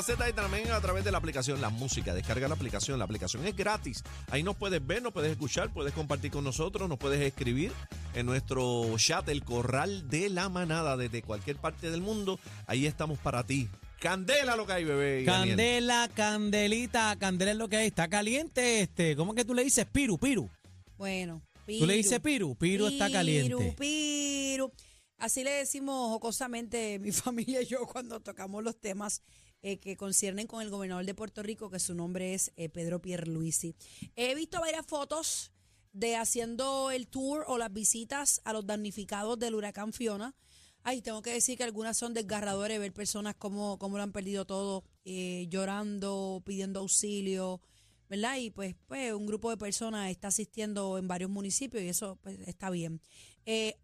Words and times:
la 0.00 0.06
Z 0.06 0.30
y 0.30 0.32
también 0.32 0.70
a 0.70 0.80
través 0.80 1.04
de 1.04 1.12
la 1.12 1.18
aplicación 1.18 1.60
La 1.60 1.68
Música. 1.68 2.14
Descarga 2.14 2.48
la 2.48 2.54
aplicación, 2.54 2.98
la 2.98 3.04
aplicación 3.04 3.46
es 3.46 3.54
gratis. 3.54 4.02
Ahí 4.30 4.42
nos 4.42 4.56
puedes 4.56 4.84
ver, 4.86 5.02
nos 5.02 5.12
puedes 5.12 5.30
escuchar, 5.30 5.70
puedes 5.74 5.92
compartir 5.92 6.30
con 6.30 6.42
nosotros, 6.42 6.88
nos 6.88 6.98
puedes 6.98 7.20
escribir 7.20 7.70
en 8.14 8.24
nuestro 8.24 8.86
chat, 8.96 9.28
el 9.28 9.44
corral 9.44 10.08
de 10.08 10.30
la 10.30 10.48
manada, 10.48 10.96
desde 10.96 11.20
cualquier 11.20 11.56
parte 11.56 11.90
del 11.90 12.00
mundo. 12.00 12.40
Ahí 12.66 12.86
estamos 12.86 13.18
para 13.18 13.44
ti. 13.44 13.68
Candela 14.00 14.56
lo 14.56 14.66
que 14.66 14.72
hay, 14.72 14.84
bebé. 14.84 15.24
Daniel. 15.24 15.48
Candela, 15.50 16.10
candelita, 16.14 17.16
candela 17.18 17.50
es 17.50 17.58
lo 17.58 17.68
que 17.68 17.76
hay. 17.76 17.88
Está 17.88 18.08
caliente 18.08 18.80
este. 18.80 19.14
¿Cómo 19.16 19.34
que 19.34 19.44
tú 19.44 19.52
le 19.52 19.64
dices? 19.64 19.84
Piru, 19.84 20.16
piru. 20.16 20.48
Bueno, 20.96 21.42
¿Tú 21.66 21.84
le 21.84 21.94
dices 21.94 22.20
piru? 22.20 22.56
Piru 22.56 22.86
está 22.86 23.10
caliente. 23.10 23.54
Piru, 23.54 23.74
piru. 23.76 24.72
Así 25.18 25.44
le 25.44 25.50
decimos 25.50 26.08
jocosamente 26.08 26.98
mi 26.98 27.12
familia 27.12 27.60
y 27.60 27.66
yo 27.66 27.86
cuando 27.86 28.18
tocamos 28.20 28.64
los 28.64 28.80
temas 28.80 29.20
eh, 29.62 29.78
que 29.78 29.96
conciernen 29.96 30.46
con 30.46 30.62
el 30.62 30.70
gobernador 30.70 31.04
de 31.04 31.14
Puerto 31.14 31.42
Rico, 31.42 31.70
que 31.70 31.78
su 31.78 31.94
nombre 31.94 32.34
es 32.34 32.52
eh, 32.56 32.68
Pedro 32.68 33.00
Pierluisi. 33.00 33.74
He 34.16 34.34
visto 34.34 34.60
varias 34.60 34.86
fotos 34.86 35.52
de 35.92 36.16
haciendo 36.16 36.90
el 36.90 37.08
tour 37.08 37.44
o 37.46 37.58
las 37.58 37.72
visitas 37.72 38.40
a 38.44 38.52
los 38.52 38.66
damnificados 38.66 39.38
del 39.38 39.54
huracán 39.54 39.92
Fiona. 39.92 40.34
Ay, 40.82 41.02
tengo 41.02 41.20
que 41.20 41.32
decir 41.32 41.58
que 41.58 41.64
algunas 41.64 41.96
son 41.96 42.14
desgarradores 42.14 42.78
ver 42.78 42.92
personas 42.92 43.34
como, 43.36 43.78
como 43.78 43.98
lo 43.98 44.02
han 44.02 44.12
perdido 44.12 44.46
todo, 44.46 44.84
eh, 45.04 45.46
llorando, 45.50 46.42
pidiendo 46.46 46.80
auxilio, 46.80 47.60
¿verdad? 48.08 48.36
Y 48.38 48.50
pues, 48.50 48.76
pues 48.86 49.12
un 49.12 49.26
grupo 49.26 49.50
de 49.50 49.58
personas 49.58 50.10
está 50.10 50.28
asistiendo 50.28 50.96
en 50.96 51.06
varios 51.06 51.30
municipios 51.30 51.82
y 51.82 51.88
eso 51.88 52.16
pues, 52.22 52.38
está 52.48 52.70
bien. 52.70 53.00
Eh, 53.44 53.78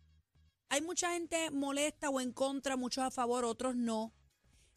hay 0.69 0.81
mucha 0.81 1.13
gente 1.13 1.51
molesta 1.51 2.09
o 2.09 2.21
en 2.21 2.33
contra, 2.33 2.77
muchos 2.77 3.05
a 3.05 3.11
favor, 3.11 3.45
otros 3.45 3.77
no, 3.77 4.15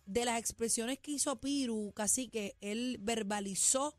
de 0.10 0.26
las 0.26 0.40
expresiones 0.40 0.98
que 0.98 1.12
hizo 1.12 1.40
Piru, 1.40 1.94
casi 1.96 2.30
que 2.30 2.58
él 2.62 2.98
verbalizó 3.00 3.96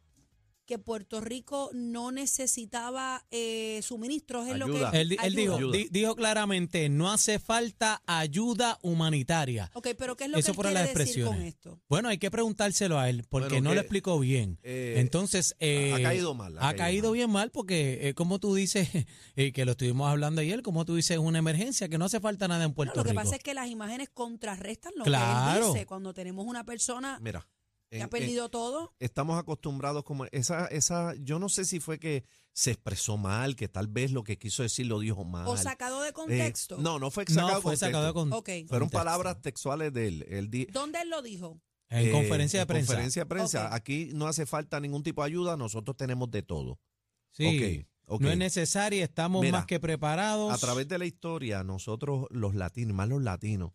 que 0.70 0.78
Puerto 0.78 1.20
Rico 1.20 1.68
no 1.72 2.12
necesitaba 2.12 3.26
eh, 3.32 3.80
suministros, 3.82 4.46
es 4.46 4.56
lo 4.56 4.66
Ayuda. 4.66 4.90
que 4.92 5.00
Él, 5.00 5.16
él 5.20 5.34
dijo, 5.34 5.56
di- 5.72 5.88
dijo 5.90 6.14
claramente, 6.14 6.88
no 6.88 7.10
hace 7.10 7.40
falta 7.40 8.02
ayuda 8.06 8.78
humanitaria. 8.82 9.68
Ok, 9.74 9.88
pero 9.98 10.16
¿qué 10.16 10.24
es 10.24 10.30
lo 10.30 10.38
Eso 10.38 10.52
que 10.54 10.60
él 10.60 10.66
quiere 10.68 10.74
las 10.74 10.94
decir 10.94 11.24
con 11.24 11.34
expresiones. 11.34 11.54
esto? 11.54 11.80
Bueno, 11.88 12.08
hay 12.08 12.18
que 12.18 12.30
preguntárselo 12.30 13.00
a 13.00 13.08
él, 13.10 13.24
porque 13.28 13.48
Bueno, 13.48 13.64
no 13.64 13.70
que, 13.70 13.74
lo 13.74 13.80
explicó 13.80 14.18
bien. 14.20 14.58
eh, 14.62 14.94
Entonces, 14.98 15.56
eh, 15.58 15.92
ha 15.92 16.00
caído 16.02 16.34
mal, 16.34 16.56
ha 16.58 16.68
Ha, 16.68 16.74
caído 16.74 16.78
caído 16.78 17.08
mal. 17.08 17.14
bien 17.14 17.30
mal 17.30 17.50
porque, 17.50 18.08
eh, 18.08 18.14
como 18.14 18.38
tú 18.38 18.54
dices, 18.54 18.88
eh, 19.36 19.50
que 19.52 19.64
lo 19.64 19.72
estuvimos 19.72 20.08
hablando 20.08 20.40
ayer, 20.40 20.62
como 20.62 20.84
tú 20.84 20.94
dices, 20.94 21.12
es 21.12 21.18
una 21.18 21.40
emergencia, 21.40 21.88
que 21.88 21.98
no 21.98 22.04
hace 22.04 22.20
falta 22.20 22.46
nada 22.46 22.62
en 22.64 22.70
No, 22.70 22.74
Puerto 22.76 22.94
lo 22.94 23.02
que 23.02 23.10
Rico. 23.10 23.22
pasa 23.24 23.34
es 23.36 23.42
que 23.42 23.54
las 23.54 23.68
imágenes 23.68 24.08
contrarrestan 24.14 24.92
lo 24.96 25.02
que 25.04 25.10
él 25.10 25.72
dice. 25.72 25.84
Cuando 25.86 26.14
tenemos 26.14 26.46
una 26.46 26.64
persona 26.64 27.18
Mira. 27.20 27.44
En- 27.90 28.00
ha 28.02 28.04
en- 28.04 28.10
perdido 28.10 28.48
todo, 28.50 28.94
estamos 28.98 29.38
acostumbrados 29.38 30.04
como 30.04 30.24
esa 30.32 30.66
esa 30.66 31.14
yo 31.16 31.38
no 31.38 31.48
sé 31.48 31.64
si 31.64 31.80
fue 31.80 31.98
que 31.98 32.24
se 32.52 32.70
expresó 32.72 33.16
mal 33.16 33.56
que 33.56 33.68
tal 33.68 33.86
vez 33.88 34.12
lo 34.12 34.22
que 34.24 34.38
quiso 34.38 34.62
decir 34.62 34.86
lo 34.86 34.98
dijo 35.00 35.24
mal 35.24 35.46
o 35.46 35.56
sacado 35.56 36.02
de 36.02 36.10
Eh, 36.10 36.12
contexto. 36.12 36.78
no 36.78 36.98
no 36.98 37.10
fue 37.10 37.24
no, 37.28 37.34
sacado 37.34 37.56
de 37.56 37.62
fue 37.62 37.76
sacado 37.76 38.06
de 38.06 38.12
contexto. 38.12 38.68
fueron 38.68 38.88
contexto. 38.88 38.98
palabras 38.98 39.40
textuales 39.42 39.92
de 39.92 40.06
él 40.08 40.26
él 40.28 40.50
di- 40.50 40.66
¿Dónde 40.66 41.00
él 41.00 41.10
lo 41.10 41.22
dijo? 41.22 41.60
En 41.88 42.06
eh, 42.08 42.12
conferencia 42.12 42.58
de 42.60 42.62
en 42.62 42.68
prensa. 42.68 42.86
conferencia 42.92 43.22
de 43.22 43.26
prensa 43.26 43.74
aquí 43.74 44.10
no 44.14 44.26
hace 44.28 44.46
falta 44.46 44.78
ningún 44.80 45.02
tipo 45.02 45.22
de 45.22 45.26
ayuda 45.28 45.56
nosotros 45.56 45.96
tenemos 45.96 46.30
de 46.30 46.42
todo 46.42 46.78
Sí, 47.32 47.86
no 48.08 48.28
es 48.30 48.36
necesaria, 48.38 49.04
estamos 49.04 49.40
Mira, 49.42 49.58
más 49.58 49.66
que 49.66 49.78
preparados. 49.78 50.52
a 50.52 50.58
través 50.58 50.88
de 50.88 50.98
la 50.98 51.06
historia 51.06 51.62
nosotros 51.62 52.26
los 52.30 52.54
latinos 52.56 52.94
más 52.96 53.08
los 53.08 53.22
latinos 53.22 53.72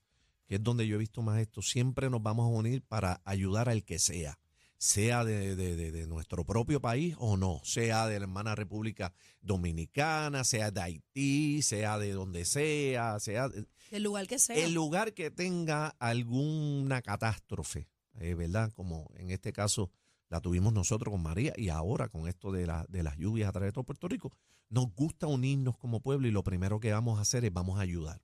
que 0.47 0.55
es 0.55 0.63
donde 0.63 0.87
yo 0.87 0.95
he 0.95 0.99
visto 0.99 1.21
más 1.21 1.39
esto 1.39 1.61
siempre 1.61 2.09
nos 2.09 2.21
vamos 2.23 2.45
a 2.45 2.55
unir 2.57 2.81
para 2.83 3.21
ayudar 3.25 3.69
al 3.69 3.83
que 3.83 3.99
sea 3.99 4.37
sea 4.77 5.23
de, 5.23 5.55
de- 5.55 5.75
de- 5.77 5.91
de 5.91 6.05
nuestro 6.05 6.43
propio 6.45 6.81
país 6.81 7.15
o 7.17 7.37
no, 7.37 7.61
sea 7.63 8.07
de 8.07 8.19
la 8.19 8.25
hermana 8.25 8.55
República 8.55 9.13
Dominicana, 9.41 10.43
sea 10.43 10.69
de 10.69 10.81
Haití, 10.81 11.61
sea 11.61 11.97
de 11.97 12.11
donde 12.11 12.43
sea, 12.45 13.19
sea 13.19 13.47
de- 13.47 13.65
Del 13.89 14.03
lugar 14.03 14.27
que 14.27 14.37
sea. 14.37 14.57
el 14.63 14.73
lugar 14.73 15.13
que 15.13 15.31
tenga 15.31 15.95
alguna 15.97 17.01
catástrofe, 17.01 17.87
eh, 18.19 18.33
¿verdad? 18.35 18.71
Como 18.73 19.09
en 19.15 19.31
este 19.31 19.53
caso 19.53 19.91
la 20.29 20.41
tuvimos 20.41 20.73
nosotros 20.73 21.11
con 21.11 21.23
María 21.23 21.53
y 21.55 21.69
ahora 21.69 22.09
con 22.09 22.27
esto 22.27 22.51
de, 22.51 22.67
la- 22.67 22.85
de 22.89 23.01
las 23.01 23.17
lluvias 23.17 23.47
a 23.49 23.53
través 23.53 23.69
de 23.69 23.73
todo 23.73 23.85
Puerto 23.85 24.07
Rico, 24.09 24.33
nos 24.69 24.93
gusta 24.93 25.25
unirnos 25.27 25.77
como 25.77 26.01
pueblo 26.01 26.27
y 26.27 26.31
lo 26.31 26.43
primero 26.43 26.79
que 26.81 26.91
vamos 26.91 27.17
a 27.17 27.21
hacer 27.21 27.45
es 27.45 27.53
vamos 27.53 27.79
a 27.79 27.81
ayudar. 27.83 28.21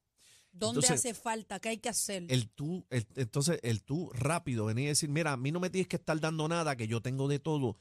¿Dónde 0.53 0.81
entonces, 0.81 0.91
hace 1.05 1.13
falta? 1.13 1.59
¿Qué 1.59 1.69
hay 1.69 1.77
que 1.77 1.89
hacer? 1.89 2.25
El 2.29 2.49
tú, 2.49 2.85
el- 2.89 3.07
entonces 3.15 3.59
el 3.63 3.83
tú 3.83 4.09
rápido 4.13 4.65
venir 4.65 4.85
y 4.85 4.87
decir, 4.87 5.09
mira, 5.09 5.31
a 5.33 5.37
mí 5.37 5.51
no 5.51 5.59
me 5.59 5.69
tienes 5.69 5.87
que 5.87 5.95
estar 5.95 6.19
dando 6.19 6.47
nada, 6.47 6.75
que 6.75 6.87
yo 6.87 7.01
tengo 7.01 7.27
de 7.27 7.39
todo, 7.39 7.77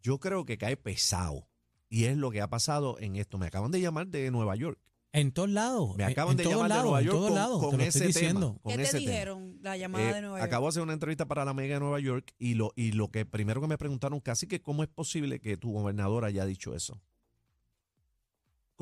yo 0.00 0.18
creo 0.20 0.44
que 0.44 0.56
cae 0.58 0.76
pesado. 0.76 1.48
Y 1.88 2.04
es 2.04 2.16
lo 2.16 2.30
que 2.30 2.40
ha 2.40 2.48
pasado 2.48 2.98
en 3.00 3.16
esto. 3.16 3.36
Me 3.38 3.46
acaban 3.46 3.70
de 3.70 3.80
llamar 3.80 4.06
de 4.08 4.30
Nueva 4.30 4.56
York. 4.56 4.78
En 5.14 5.30
todos 5.30 5.50
lados. 5.50 5.94
Me 5.98 6.04
acaban 6.04 6.30
en 6.32 6.36
de 6.38 6.44
llamar 6.44 6.72
de 6.72 6.82
Nueva 6.82 7.00
en 7.00 7.04
York 7.06 7.16
todos 7.18 7.28
con, 7.28 7.38
lados, 7.38 7.62
con 7.62 7.76
te 7.76 7.86
ese 7.88 7.98
tema. 7.98 8.06
diciendo. 8.08 8.58
con 8.62 8.70
¿Qué 8.72 8.76
te 8.78 8.82
ese 8.84 8.92
tema. 8.98 9.10
dijeron? 9.10 9.58
La 9.60 9.76
llamada 9.76 10.08
Eh, 10.10 10.14
de 10.14 10.20
Nueva 10.22 10.38
York. 10.38 10.48
Acabo 10.48 10.66
de 10.66 10.68
hacer 10.70 10.82
una 10.82 10.94
entrevista 10.94 11.26
para 11.28 11.44
la 11.44 11.52
Mega 11.52 11.74
de 11.74 11.80
Nueva 11.80 12.00
York 12.00 12.32
y 12.38 12.54
lo, 12.54 12.72
y 12.76 12.92
lo 12.92 13.10
que 13.10 13.26
primero 13.26 13.60
que 13.60 13.66
me 13.66 13.76
preguntaron 13.76 14.20
casi 14.20 14.46
que 14.46 14.62
cómo 14.62 14.82
es 14.82 14.88
posible 14.88 15.38
que 15.40 15.58
tu 15.58 15.70
gobernador 15.72 16.24
haya 16.24 16.46
dicho 16.46 16.74
eso. 16.74 17.02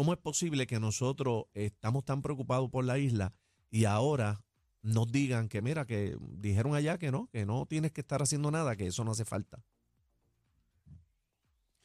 ¿Cómo 0.00 0.14
es 0.14 0.18
posible 0.18 0.66
que 0.66 0.80
nosotros 0.80 1.44
estamos 1.52 2.06
tan 2.06 2.22
preocupados 2.22 2.70
por 2.70 2.86
la 2.86 2.98
isla 2.98 3.34
y 3.70 3.84
ahora 3.84 4.42
nos 4.80 5.12
digan 5.12 5.46
que 5.50 5.60
mira, 5.60 5.84
que 5.84 6.16
dijeron 6.38 6.74
allá 6.74 6.96
que 6.96 7.10
no, 7.10 7.28
que 7.30 7.44
no 7.44 7.66
tienes 7.66 7.92
que 7.92 8.00
estar 8.00 8.22
haciendo 8.22 8.50
nada, 8.50 8.76
que 8.76 8.86
eso 8.86 9.04
no 9.04 9.10
hace 9.10 9.26
falta? 9.26 9.62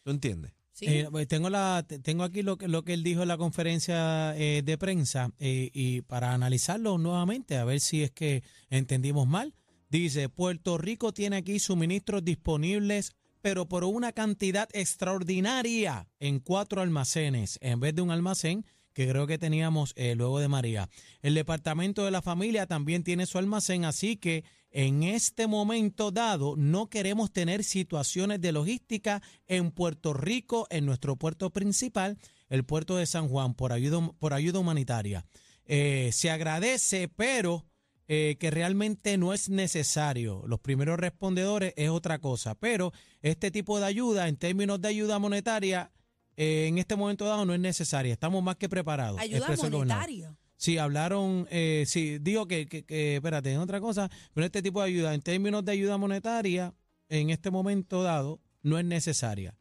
¿Tú 0.03 0.11
entiendes? 0.11 0.53
Sí. 0.71 0.85
Eh, 0.87 1.07
pues 1.11 1.27
tengo 1.27 1.49
la 1.49 1.83
te- 1.85 1.99
tengo 1.99 2.23
aquí 2.23 2.41
lo 2.41 2.57
que 2.57 2.69
lo 2.69 2.85
que 2.85 2.93
él 2.93 3.03
dijo 3.03 3.21
en 3.23 3.27
la 3.27 3.37
conferencia 3.37 4.33
eh, 4.37 4.61
de 4.63 4.77
prensa 4.77 5.33
eh, 5.39 5.69
y 5.73 5.99
para 6.03 6.33
analizarlo 6.33 6.97
nuevamente 6.97 7.57
a 7.57 7.65
ver 7.65 7.81
si 7.81 8.01
es 8.01 8.11
que 8.11 8.43
entendimos 8.69 9.27
mal 9.27 9.53
dice 9.89 10.29
Puerto 10.29 10.77
Rico 10.77 11.11
tiene 11.13 11.35
aquí 11.35 11.59
suministros 11.59 12.23
disponibles 12.23 13.13
pero 13.45 13.68
por 13.69 13.83
una 13.83 14.12
cantidad 14.12 14.68
extraordinaria 14.74 16.07
en 16.19 16.39
cuatro 16.39 16.81
almacenes 16.81 17.59
en 17.62 17.80
vez 17.80 17.94
de 17.94 18.01
un 18.01 18.09
almacén 18.09 18.65
que 18.92 19.07
creo 19.07 19.27
que 19.27 19.38
teníamos 19.38 19.94
eh, 19.97 20.15
luego 20.15 20.39
de 20.39 20.47
María. 20.47 20.89
El 21.21 21.36
Departamento 21.36 22.03
de 22.03 22.09
la 22.09 22.24
Familia 22.24 22.65
también 22.65 23.03
tiene 23.03 23.27
su 23.27 23.38
almacén, 23.38 23.86
así 23.86 24.18
que 24.18 24.45
en 24.71 25.03
este 25.03 25.45
momento 25.45 26.09
dado 26.09 26.56
no 26.57 26.89
queremos 26.89 27.31
tener 27.31 27.63
situaciones 27.63 28.42
de 28.42 28.51
logística 28.51 29.21
en 29.45 29.69
Puerto 29.69 30.15
Rico, 30.15 30.65
en 30.71 30.88
nuestro 30.88 31.15
puerto 31.15 31.51
principal, 31.51 32.18
el 32.50 32.63
puerto 32.63 32.95
de 32.95 33.06
San 33.06 33.27
Juan, 33.27 33.53
por 33.53 33.74
ayuda, 33.74 34.09
por 34.18 34.33
ayuda 34.33 34.57
humanitaria. 34.57 35.24
Eh, 35.65 36.09
se 36.13 36.31
agradece, 36.31 37.09
pero 37.09 37.63
eh, 38.07 38.38
que 38.40 38.52
realmente 38.52 39.18
no 39.18 39.34
es 39.34 39.50
necesario. 39.50 40.44
Los 40.48 40.60
primeros 40.60 41.00
respondedores 41.00 41.74
es 41.75 41.90
otra 41.90 42.19
cosa, 42.19 42.56
pero 42.56 42.92
este 43.22 43.52
tipo 43.52 43.80
de 43.80 43.86
ayuda, 43.86 44.28
en 44.28 44.38
términos 44.38 44.80
de 44.81 44.90
ayuda 44.90 45.19
monetaria, 45.19 45.92
eh, 46.38 46.68
en 46.68 46.78
este 46.78 46.96
momento 46.96 47.25
dado 47.25 47.46
no 47.46 47.54
es 47.54 47.60
necesaria. 47.60 48.13
Estamos 48.13 48.44
más 48.44 48.57
que 48.57 48.69
preparados. 48.69 49.19
Ayuda 49.19 49.56
monetaria. 49.57 50.36
Sí, 50.57 50.78
hablaron, 50.78 51.48
eh, 51.52 51.84
sí, 51.86 52.18
digo 52.19 52.48
que, 52.48 52.68
que, 52.68 52.86
que, 52.86 53.16
espérate, 53.16 53.52
en 53.52 53.60
otra 53.60 53.81
cosa, 53.81 54.10
pero 54.34 54.46
este 54.46 54.62
tipo 54.62 54.81
de 54.81 54.88
ayuda, 54.88 55.13
en 55.13 55.22
términos 55.22 55.66
de 55.66 55.74
ayuda 55.74 55.98
monetaria, 55.98 56.74
en 57.10 57.30
este 57.30 57.52
momento 57.52 58.04
dado, 58.04 58.40
no 58.62 58.80
es 58.80 58.86
necesaria. 58.86 59.56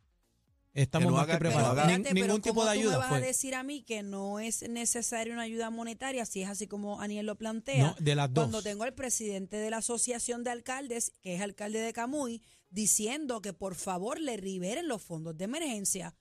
Estamos 0.75 1.07
Que 1.07 1.11
no 1.11 1.17
más 1.17 1.23
haga- 1.25 1.33
que 1.35 1.39
preparados. 1.39 1.85
Nin- 1.85 2.13
ningún 2.13 2.43
tipo 2.43 2.55
¿cómo 2.57 2.65
de 2.67 2.75
tú 2.75 2.81
ayuda 2.81 2.93
me 2.93 2.99
vas 2.99 3.09
fue. 3.09 3.17
a 3.19 3.21
decir 3.21 3.55
a 3.55 3.63
mí 3.63 3.83
que 3.83 4.03
no 4.03 4.41
es 4.41 4.69
necesaria 4.69 5.33
una 5.33 5.43
ayuda 5.43 5.71
monetaria 5.71 6.27
si 6.27 6.43
es 6.43 6.49
así 6.49 6.67
como 6.67 7.01
Aniel 7.01 7.27
lo 7.27 7.37
plantea? 7.37 7.85
No, 7.85 7.97
de 7.99 8.15
las 8.17 8.33
dos. 8.35 8.43
Cuando 8.45 8.61
tengo 8.63 8.83
al 8.83 8.93
presidente 8.93 9.57
de 9.57 9.71
la 9.71 9.77
Asociación 9.79 10.43
de 10.43 10.51
Alcaldes, 10.51 11.13
que 11.23 11.37
es 11.37 11.41
alcalde 11.41 11.79
de 11.79 11.93
Camuy, 11.93 12.43
diciendo 12.71 13.41
que 13.41 13.53
por 13.53 13.77
favor 13.77 14.19
le 14.21 14.37
liberen 14.37 14.89
los 14.89 15.01
fondos 15.01 15.37
de 15.39 15.45
emergencia. 15.45 16.17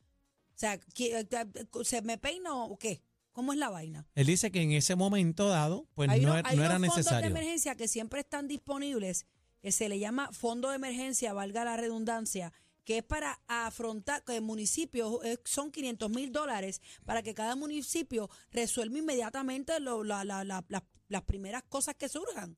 O 0.55 0.59
sea, 0.59 0.79
¿qui- 0.79 1.83
¿se 1.83 2.01
me 2.03 2.19
peina 2.19 2.53
o 2.55 2.77
qué? 2.77 3.01
¿Cómo 3.31 3.53
es 3.53 3.57
la 3.57 3.69
vaina? 3.71 4.05
Él 4.13 4.27
dice 4.27 4.51
que 4.51 4.61
en 4.61 4.71
ese 4.73 4.95
momento 4.95 5.49
dado, 5.49 5.87
pues 5.95 6.07
hay 6.11 6.21
no, 6.21 6.37
era- 6.37 6.47
hay 6.47 6.55
no 6.55 6.63
era 6.63 6.75
unos 6.77 6.89
fondos 6.89 7.05
de 7.05 7.11
necesario. 7.11 7.29
emergencia 7.31 7.75
que 7.75 7.87
siempre 7.87 8.19
están 8.19 8.47
disponibles, 8.47 9.25
que 9.59 9.71
se 9.71 9.89
le 9.89 9.97
llama 9.97 10.29
fondo 10.31 10.69
de 10.69 10.75
emergencia, 10.75 11.33
valga 11.33 11.65
la 11.65 11.75
redundancia, 11.75 12.53
que 12.85 12.97
es 12.97 13.03
para 13.03 13.39
afrontar 13.47 14.23
que 14.23 14.35
el 14.35 14.41
municipio 14.41 15.23
eh, 15.23 15.37
son 15.45 15.71
500 15.71 16.09
mil 16.09 16.31
dólares 16.31 16.81
para 17.05 17.21
que 17.23 17.33
cada 17.33 17.55
municipio 17.55 18.29
resuelva 18.51 18.97
inmediatamente 18.99 19.79
lo- 19.79 20.03
la- 20.03 20.23
la- 20.25 20.43
la- 20.43 20.65
la- 20.67 20.85
las 21.07 21.21
primeras 21.23 21.63
cosas 21.63 21.95
que 21.95 22.09
surjan. 22.09 22.57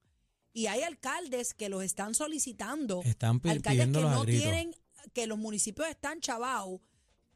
Y 0.54 0.68
hay 0.68 0.81
alcaldes 0.83 1.54
que 1.54 1.68
los 1.69 1.83
están 1.83 2.16
solicitando. 2.16 3.01
Están 3.04 3.42
alcaldes 3.44 3.86
que 3.88 3.92
no 3.92 4.22
gritos. 4.24 4.42
tienen, 4.42 4.75
que 5.13 5.27
los 5.27 5.38
municipios 5.38 5.88
están 5.89 6.22
chavados 6.22 6.80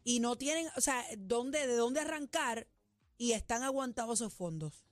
y 0.04 0.20
no 0.22 0.38
tienen, 0.38 0.68
o 0.78 0.82
sea, 0.82 1.06
dónde, 1.18 1.68
de 1.68 1.76
dónde 1.76 2.00
arrancar 2.00 2.68
y 3.18 3.34
están 3.34 3.64
aguantados 3.64 4.20
esos 4.22 4.34
fondos. 4.34 4.86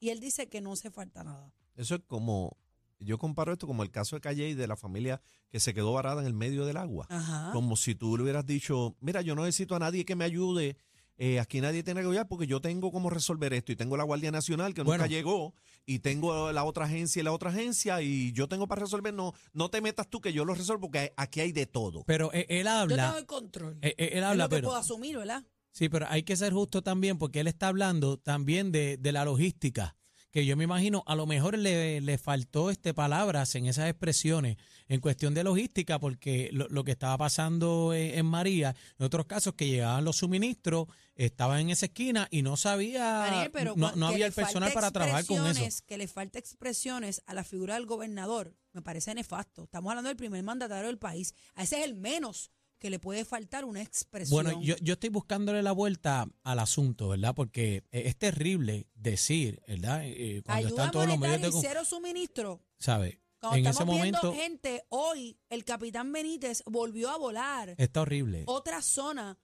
Y 0.00 0.08
él 0.08 0.18
dice 0.20 0.48
que 0.48 0.60
no 0.60 0.72
hace 0.72 0.90
falta 0.90 1.22
nada. 1.22 1.52
Eso 1.76 1.94
es 1.96 2.00
como 2.06 2.56
yo 3.00 3.18
comparo 3.18 3.52
esto 3.52 3.66
como 3.66 3.82
el 3.82 3.90
caso 3.90 4.16
de 4.16 4.20
Calle 4.20 4.48
y 4.48 4.54
de 4.54 4.66
la 4.66 4.76
familia 4.76 5.20
que 5.50 5.60
se 5.60 5.74
quedó 5.74 5.92
varada 5.92 6.20
en 6.20 6.26
el 6.26 6.34
medio 6.34 6.64
del 6.66 6.76
agua. 6.76 7.06
Ajá. 7.10 7.50
Como 7.52 7.76
si 7.76 7.94
tú 7.94 8.16
le 8.16 8.22
hubieras 8.24 8.46
dicho, 8.46 8.96
mira, 9.00 9.20
yo 9.22 9.34
no 9.34 9.44
necesito 9.44 9.74
a 9.76 9.78
nadie 9.78 10.04
que 10.04 10.16
me 10.16 10.24
ayude, 10.24 10.76
eh, 11.16 11.38
aquí 11.38 11.60
nadie 11.60 11.82
tiene 11.84 12.00
que 12.00 12.08
ayudar 12.08 12.26
porque 12.26 12.46
yo 12.46 12.60
tengo 12.60 12.90
cómo 12.90 13.08
resolver 13.10 13.52
esto 13.54 13.70
y 13.70 13.76
tengo 13.76 13.96
la 13.96 14.02
Guardia 14.04 14.32
Nacional 14.32 14.74
que 14.74 14.82
Bueno. 14.82 15.04
nunca 15.04 15.08
llegó 15.14 15.54
y 15.86 16.00
tengo 16.00 16.50
la 16.50 16.64
otra 16.64 16.86
agencia 16.86 17.20
y 17.20 17.22
la 17.22 17.30
otra 17.32 17.50
agencia 17.50 18.00
y 18.02 18.32
yo 18.32 18.48
tengo 18.48 18.66
para 18.66 18.80
resolver, 18.82 19.14
no, 19.14 19.32
no 19.52 19.68
te 19.70 19.80
metas 19.80 20.08
tú 20.08 20.20
que 20.20 20.32
yo 20.32 20.44
lo 20.44 20.54
resuelvo 20.54 20.88
porque 20.90 21.12
aquí 21.16 21.40
hay 21.40 21.52
de 21.52 21.66
todo. 21.66 22.02
Pero 22.06 22.32
él, 22.32 22.46
él 22.48 22.64
Yo 22.64 22.70
tengo 22.70 22.78
habla, 22.80 23.18
el 23.18 23.26
control. 23.26 23.78
él, 23.82 23.94
él 23.96 24.08
es 24.18 24.24
habla, 24.24 24.44
lo 24.44 24.48
que 24.48 24.56
pero 24.56 24.68
puedo 24.68 24.80
asumir, 24.80 25.16
¿verdad? 25.18 25.44
sí, 25.70 25.88
pero 25.88 26.06
hay 26.08 26.22
que 26.24 26.36
ser 26.36 26.52
justo 26.52 26.82
también 26.82 27.18
porque 27.18 27.40
él 27.40 27.46
está 27.48 27.68
hablando 27.68 28.16
también 28.18 28.72
de, 28.72 28.96
de 28.96 29.12
la 29.12 29.24
logística, 29.24 29.94
que 30.34 30.44
yo 30.44 30.56
me 30.56 30.64
imagino 30.64 31.04
a 31.06 31.14
lo 31.14 31.26
mejor 31.26 31.56
le, 31.56 32.00
le 32.00 32.18
faltó 32.18 32.68
este 32.68 32.92
palabras 32.92 33.54
en 33.54 33.66
esas 33.66 33.88
expresiones 33.88 34.56
en 34.88 35.00
cuestión 35.00 35.32
de 35.32 35.44
logística 35.44 36.00
porque 36.00 36.50
lo, 36.52 36.66
lo 36.70 36.82
que 36.82 36.90
estaba 36.90 37.16
pasando 37.16 37.94
en, 37.94 38.18
en 38.18 38.26
María, 38.26 38.74
en 38.98 39.06
otros 39.06 39.26
casos 39.26 39.54
que 39.54 39.68
llegaban 39.68 40.04
los 40.04 40.16
suministros, 40.16 40.88
estaban 41.14 41.60
en 41.60 41.70
esa 41.70 41.86
esquina 41.86 42.26
y 42.32 42.42
no 42.42 42.56
sabía, 42.56 43.04
Daniel, 43.04 43.50
pero 43.52 43.74
no, 43.76 43.94
no 43.94 44.08
había 44.08 44.26
el 44.26 44.32
personal 44.32 44.72
para 44.72 44.90
trabajar 44.90 45.24
con 45.24 45.46
eso. 45.46 45.84
Que 45.86 45.98
le 45.98 46.08
falta 46.08 46.40
expresiones 46.40 47.22
a 47.26 47.34
la 47.34 47.44
figura 47.44 47.74
del 47.74 47.86
gobernador, 47.86 48.56
me 48.72 48.82
parece 48.82 49.14
nefasto. 49.14 49.62
Estamos 49.62 49.90
hablando 49.90 50.08
del 50.08 50.16
primer 50.16 50.42
mandatario 50.42 50.88
del 50.88 50.98
país. 50.98 51.32
A 51.54 51.62
ese 51.62 51.78
es 51.78 51.84
el 51.84 51.94
menos 51.94 52.50
que 52.84 52.90
le 52.90 52.98
puede 52.98 53.24
faltar 53.24 53.64
una 53.64 53.80
expresión. 53.80 54.44
Bueno, 54.44 54.60
yo, 54.60 54.74
yo 54.82 54.92
estoy 54.92 55.08
buscándole 55.08 55.62
la 55.62 55.72
vuelta 55.72 56.28
al 56.42 56.58
asunto, 56.58 57.08
¿verdad? 57.08 57.34
Porque 57.34 57.76
eh, 57.92 58.02
es 58.04 58.18
terrible 58.18 58.88
decir, 58.92 59.62
¿verdad? 59.66 60.02
Eh, 60.04 60.42
cuando 60.44 60.66
Ayuda 60.66 60.82
están 60.82 60.90
todos 60.90 61.06
los 61.06 61.18
medios 61.18 61.40
de... 61.54 61.58
y 61.58 61.62
cero 61.62 61.82
suministro. 61.86 62.62
¿Sabe? 62.78 63.22
Cuando 63.40 63.56
En 63.56 63.66
estamos 63.68 63.94
ese 63.94 64.02
viendo 64.02 64.18
momento 64.22 64.38
gente, 64.42 64.84
hoy 64.90 65.40
el 65.48 65.64
capitán 65.64 66.12
Benítez 66.12 66.62
volvió 66.66 67.08
a 67.08 67.16
volar 67.16 67.74
está 67.78 68.02
horrible. 68.02 68.42
otra 68.44 68.82
zona 68.82 69.38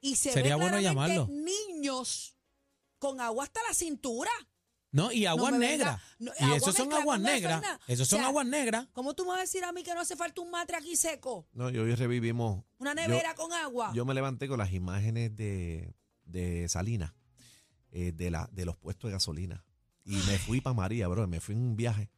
y 0.00 0.16
se 0.16 0.32
Sería 0.32 0.56
ve 0.56 0.62
bueno 0.62 0.80
llamarlo. 0.80 1.28
niños 1.28 2.38
con 2.98 3.20
agua 3.20 3.44
hasta 3.44 3.60
la 3.68 3.74
cintura. 3.74 4.30
No, 4.90 5.12
y 5.12 5.26
aguas 5.26 5.52
me 5.52 5.58
negras. 5.58 6.00
no, 6.18 6.32
y 6.40 6.44
agua 6.44 6.56
esos 6.56 6.74
son 6.74 6.92
aguas 6.92 7.20
negras. 7.20 7.62
Esos 7.86 8.08
son 8.08 8.20
O 8.20 8.22
sea, 8.22 8.28
aguas 8.28 8.46
negras. 8.46 8.86
¿Cómo 8.92 9.14
tú 9.14 9.24
me 9.24 9.30
vas 9.30 9.38
a 9.38 9.42
decir 9.42 9.62
a 9.64 9.72
mí 9.72 9.82
que 9.82 9.94
no 9.94 10.00
hace 10.00 10.16
falta 10.16 10.40
un 10.40 10.50
matre 10.50 10.76
aquí 10.78 10.96
seco? 10.96 11.46
No, 11.52 11.68
y 11.70 11.76
hoy 11.76 11.94
revivimos. 11.94 12.64
Una 12.78 12.94
yo- 12.94 13.00
nevera 13.02 13.34
con 13.34 13.52
agua. 13.52 13.92
Yo 13.94 14.04
me 14.06 14.14
levanté 14.14 14.48
con 14.48 14.58
las 14.58 14.72
imágenes 14.72 15.36
de, 15.36 15.94
de 16.24 16.68
Salinas, 16.70 17.12
eh, 17.90 18.12
de, 18.12 18.30
la, 18.30 18.48
de 18.52 18.64
los 18.64 18.76
puestos 18.76 19.08
de 19.08 19.12
gasolina. 19.12 19.64
Y 20.04 20.16
me 20.16 20.38
fui 20.38 20.62
para 20.62 20.72
María, 20.74 21.06
bro. 21.08 21.26
Me 21.26 21.40
fui 21.40 21.54
en 21.54 21.60
un 21.60 21.76
viaje. 21.76 22.10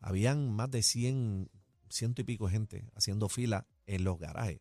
Habían 0.00 0.50
más 0.52 0.70
de 0.72 0.82
100, 0.82 1.50
ciento 1.88 2.20
y 2.22 2.24
pico 2.24 2.46
de 2.46 2.52
gente 2.52 2.90
haciendo 2.96 3.28
fila 3.28 3.68
en 3.86 4.02
los 4.02 4.18
garajes. 4.18 4.60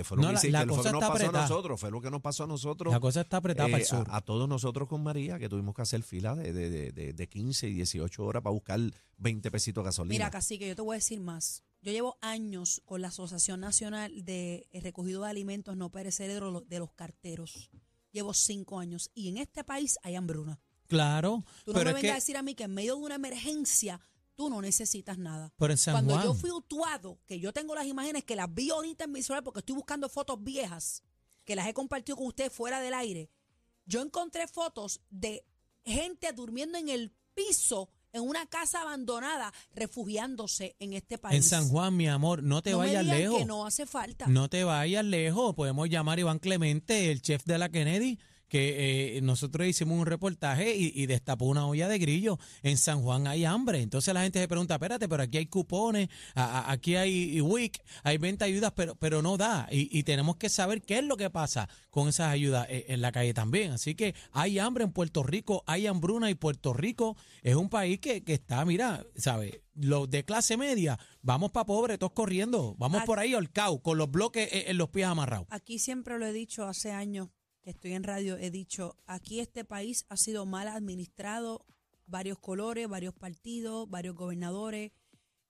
Que 0.00 0.04
fue 0.04 0.16
lo 0.16 0.22
No, 0.22 0.40
que, 0.40 0.50
la- 0.50 0.60
fue 0.60 0.68
cosa 0.68 0.92
nos 0.92 1.02
está 1.02 1.12
pasó 1.12 1.12
apretada. 1.12 1.44
a 1.44 1.48
nosotros. 1.48 1.80
Fue 1.80 1.90
lo 1.90 2.00
que 2.00 2.10
nos 2.10 2.22
pasó 2.22 2.44
a 2.44 2.46
nosotros. 2.46 2.90
La 2.92 3.00
cosa 3.00 3.20
está 3.20 3.36
apretada 3.36 3.68
eh, 3.68 3.72
para 3.72 3.82
el 3.82 3.86
sur. 3.88 4.06
a, 4.10 4.16
a 4.16 4.20
todos 4.22 4.48
nosotros 4.48 4.88
con 4.88 5.02
María, 5.02 5.38
que 5.38 5.48
tuvimos 5.50 5.74
que 5.74 5.82
hacer 5.82 6.02
fila 6.02 6.34
de, 6.34 6.52
de, 6.54 6.70
de, 6.70 6.92
de- 6.92 7.12
de 7.12 7.28
15 7.28 7.68
y 7.68 7.74
18 7.74 8.24
horas 8.24 8.42
para 8.42 8.52
buscar 8.52 8.80
20 9.18 9.50
pesitos 9.50 9.84
de 9.84 9.88
gasolina. 9.88 10.12
Mira, 10.14 10.30
Cacique, 10.30 10.66
yo 10.66 10.74
te 10.74 10.80
voy 10.82 10.94
a 10.94 10.98
decir 10.98 11.20
más. 11.20 11.62
Yo 11.82 11.92
llevo 11.92 12.16
años 12.22 12.80
con 12.86 13.02
la 13.02 13.08
Asociación 13.08 13.60
Nacional 13.60 14.24
de 14.24 14.66
Recogido 14.82 15.22
de 15.24 15.30
Alimentos 15.30 15.76
No 15.76 15.90
Perecederos 15.90 16.66
de 16.68 16.78
los 16.78 16.92
Carteros. 16.92 17.70
Llevo 18.12 18.32
cinco 18.34 18.78
años 18.80 19.10
y 19.14 19.28
en 19.28 19.36
este 19.36 19.64
país 19.64 19.98
hay 20.02 20.14
hambruna. 20.16 20.58
claro. 20.88 21.44
Tú 21.64 21.72
no 21.72 21.78
pero 21.78 21.90
me 21.90 21.94
vengas 21.94 22.02
que 22.02 22.10
a 22.10 22.14
decir 22.16 22.36
a 22.36 22.42
mí 22.42 22.54
que 22.54 22.64
en 22.64 22.74
medio 22.74 22.96
de 22.96 23.02
una 23.02 23.14
emergencia 23.16 24.00
tú 24.40 24.48
no 24.48 24.62
necesitas 24.62 25.18
nada. 25.18 25.52
pero 25.58 25.74
en 25.74 25.76
San 25.76 25.92
Cuando 25.92 26.14
Juan. 26.14 26.24
yo 26.24 26.32
fui 26.32 26.50
utuado, 26.50 27.18
que 27.26 27.38
yo 27.38 27.52
tengo 27.52 27.74
las 27.74 27.84
imágenes 27.84 28.24
que 28.24 28.34
las 28.34 28.48
vi 28.54 28.70
ahorita 28.70 29.04
en 29.04 29.12
mi 29.12 29.20
celular 29.22 29.44
porque 29.44 29.58
estoy 29.58 29.74
buscando 29.74 30.08
fotos 30.08 30.42
viejas, 30.42 31.02
que 31.44 31.54
las 31.54 31.66
he 31.68 31.74
compartido 31.74 32.16
con 32.16 32.26
ustedes 32.26 32.50
fuera 32.50 32.80
del 32.80 32.94
aire, 32.94 33.28
yo 33.84 34.00
encontré 34.00 34.48
fotos 34.48 35.02
de 35.10 35.44
gente 35.84 36.32
durmiendo 36.32 36.78
en 36.78 36.88
el 36.88 37.12
piso 37.34 37.90
en 38.14 38.22
una 38.22 38.46
casa 38.46 38.80
abandonada, 38.80 39.52
refugiándose 39.74 40.74
en 40.78 40.94
este 40.94 41.18
país. 41.18 41.36
en 41.36 41.42
San 41.42 41.68
Juan, 41.68 41.94
mi 41.94 42.08
amor, 42.08 42.42
no 42.42 42.62
te 42.62 42.70
no 42.70 42.78
me 42.78 42.86
vayas 42.86 43.02
digan 43.04 43.18
lejos. 43.18 43.38
que 43.40 43.44
no 43.44 43.66
hace 43.66 43.84
falta. 43.84 44.26
No 44.26 44.48
te 44.48 44.64
vayas 44.64 45.04
lejos. 45.04 45.54
Podemos 45.54 45.86
llamar 45.90 46.16
a 46.16 46.22
Iván 46.22 46.38
Clemente, 46.38 47.10
el 47.12 47.20
chef 47.20 47.44
de 47.44 47.58
la 47.58 47.68
Kennedy, 47.68 48.18
que 48.50 49.16
eh, 49.16 49.20
nosotros 49.22 49.66
hicimos 49.66 49.96
un 49.98 50.04
reportaje 50.06 50.76
y, 50.76 50.92
y 50.94 51.06
destapó 51.06 51.46
una 51.46 51.66
olla 51.66 51.88
de 51.88 51.98
grillo. 51.98 52.38
En 52.62 52.76
San 52.76 53.00
Juan 53.00 53.26
hay 53.28 53.44
hambre. 53.46 53.80
Entonces 53.80 54.12
la 54.12 54.22
gente 54.22 54.40
se 54.40 54.48
pregunta, 54.48 54.74
espérate, 54.74 55.08
pero 55.08 55.22
aquí 55.22 55.38
hay 55.38 55.46
cupones, 55.46 56.08
a- 56.34 56.58
a- 56.68 56.72
aquí 56.72 56.96
hay 56.96 57.40
WIC, 57.40 57.80
hay 58.02 58.18
venta 58.18 58.44
de 58.44 58.50
ayudas, 58.50 58.72
pero, 58.74 58.96
pero 58.96 59.22
no 59.22 59.36
da. 59.38 59.68
Y, 59.70 59.96
y 59.96 60.02
tenemos 60.02 60.36
que 60.36 60.48
saber 60.48 60.82
qué 60.82 60.98
es 60.98 61.04
lo 61.04 61.16
que 61.16 61.30
pasa 61.30 61.68
con 61.90 62.08
esas 62.08 62.28
ayudas 62.32 62.66
eh, 62.68 62.86
en 62.88 63.00
la 63.00 63.12
calle 63.12 63.32
también. 63.32 63.70
Así 63.72 63.94
que 63.94 64.14
hay 64.32 64.58
hambre 64.58 64.82
en 64.84 64.92
Puerto 64.92 65.22
Rico, 65.22 65.62
hay 65.66 65.86
hambruna 65.86 66.28
y 66.28 66.34
Puerto 66.34 66.72
Rico 66.72 67.16
es 67.42 67.54
un 67.54 67.68
país 67.70 68.00
que, 68.00 68.24
que 68.24 68.34
está, 68.34 68.64
mira, 68.64 69.06
¿sabes? 69.16 69.60
Los 69.74 70.10
de 70.10 70.24
clase 70.24 70.56
media, 70.56 70.98
vamos 71.22 71.52
para 71.52 71.64
pobre, 71.66 71.96
todos 71.98 72.12
corriendo, 72.12 72.74
vamos 72.78 73.04
por 73.04 73.20
ahí 73.20 73.32
holcao, 73.34 73.80
con 73.80 73.96
los 73.96 74.10
bloques 74.10 74.52
eh, 74.52 74.64
en 74.66 74.76
los 74.76 74.88
pies 74.90 75.06
amarrados. 75.06 75.46
Aquí 75.50 75.78
siempre 75.78 76.18
lo 76.18 76.26
he 76.26 76.32
dicho 76.32 76.64
hace 76.66 76.90
años 76.90 77.28
que 77.62 77.70
estoy 77.70 77.92
en 77.92 78.02
radio, 78.04 78.36
he 78.36 78.50
dicho, 78.50 78.96
aquí 79.06 79.40
este 79.40 79.64
país 79.64 80.04
ha 80.08 80.16
sido 80.16 80.46
mal 80.46 80.68
administrado, 80.68 81.64
varios 82.06 82.38
colores, 82.38 82.88
varios 82.88 83.14
partidos, 83.14 83.88
varios 83.88 84.14
gobernadores. 84.16 84.92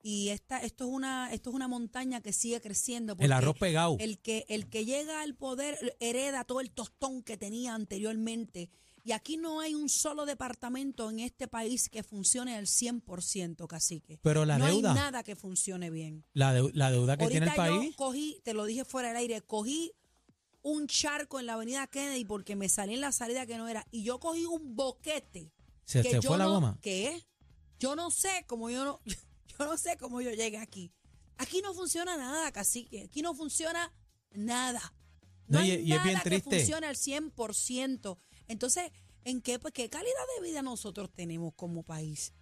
Y 0.03 0.31
esta, 0.31 0.59
esto 0.59 0.85
es 0.85 0.91
una, 0.91 1.31
esto 1.33 1.51
es 1.51 1.57
una 1.57 1.69
montaña 1.69 2.21
que 2.23 2.33
sigue 2.33 2.61
creciendo. 2.61 3.15
El 3.19 3.33
arroz 3.33 3.57
pegado. 3.59 3.97
El 4.01 4.19
que, 4.19 4.47
el 4.49 4.69
que 4.69 4.85
llega 4.87 5.21
al 5.23 5.35
poder 5.35 5.97
hereda 6.01 6.45
todo 6.45 6.61
el 6.61 6.71
tostón 6.71 7.23
que 7.23 7.37
tenía 7.37 7.75
anteriormente. 7.75 8.71
Y 9.05 9.13
aquí 9.13 9.37
no 9.37 9.61
hay 9.61 9.75
un 9.75 9.89
solo 9.89 10.27
departamento 10.27 11.09
en 11.11 11.21
este 11.21 11.49
país 11.49 11.89
que 11.89 12.03
funcione 12.03 12.55
al 12.57 12.67
100%, 12.67 13.67
cacique. 13.67 14.19
Pero 14.23 14.45
la 14.45 14.59
no 14.59 14.67
deuda, 14.67 14.91
hay 14.91 14.95
nada 14.97 15.23
que 15.23 15.37
funcione 15.37 15.91
bien. 15.91 16.25
la, 16.35 16.59
deu- 16.59 16.71
la 16.75 16.91
deuda 16.91 17.17
que 17.17 17.27
tiene 17.29 17.47
el 17.47 17.55
país. 17.55 17.91
yo 17.91 17.97
cogí, 17.97 18.41
te 18.45 18.53
lo 18.55 18.65
dije 18.67 18.85
fuera 18.85 19.09
del 19.09 19.17
aire, 19.19 19.41
cogí 19.43 19.93
un 20.63 20.87
charco 20.87 21.41
en 21.41 21.47
la 21.47 21.55
avenida 21.55 21.87
Kennedy 21.87 22.25
porque 22.25 22.57
me 22.57 22.69
salí 22.69 22.95
en 22.95 23.01
la 23.01 23.13
salida 23.13 23.47
que 23.47 23.57
no 23.57 23.69
era. 23.69 23.87
Y 23.91 24.03
yo 24.03 24.19
cogí 24.21 24.45
un 24.47 24.77
boquete. 24.77 25.53
Se 25.85 26.03
que 26.03 26.11
te 26.11 26.21
yo 26.21 26.29
fue 26.31 26.39
la 26.39 26.45
no- 26.45 26.51
goma. 26.53 26.79
¿Qué? 26.83 27.27
Yo 27.79 27.97
no 27.97 28.11
sé 28.11 28.45
cómo 28.47 28.69
yo 28.71 28.85
no, 28.85 29.01
yo 29.59 29.65
no 29.67 29.77
sé 29.79 29.97
cómo 29.97 30.21
yo 30.21 30.31
llegué 30.31 30.59
aquí. 30.59 30.93
Aquí 31.39 31.63
no 31.63 31.73
funciona 31.73 32.17
nada, 32.17 32.53
cacique. 32.53 33.05
Aquí 33.05 33.23
no 33.23 33.35
funciona 33.35 33.93
nada. 34.33 34.95
No, 35.47 35.59
No, 35.61 35.65
y- 35.65 35.71
hay 35.71 35.79
y 35.83 35.93
es 35.95 36.03
bien 36.03 36.15
nada 36.15 36.23
que 36.23 36.31
triste. 36.31 36.59
funcione 36.59 36.87
al 36.87 36.97
100%. 36.97 38.19
Entonces, 38.49 38.91
¿en 39.25 39.41
qué, 39.41 39.59
pues, 39.59 39.73
qué 39.73 39.89
calidad 39.89 40.13
de 40.37 40.49
vida 40.49 40.61
nosotros 40.63 41.11
tenemos 41.15 41.55
como 41.55 41.83
país? 41.83 42.35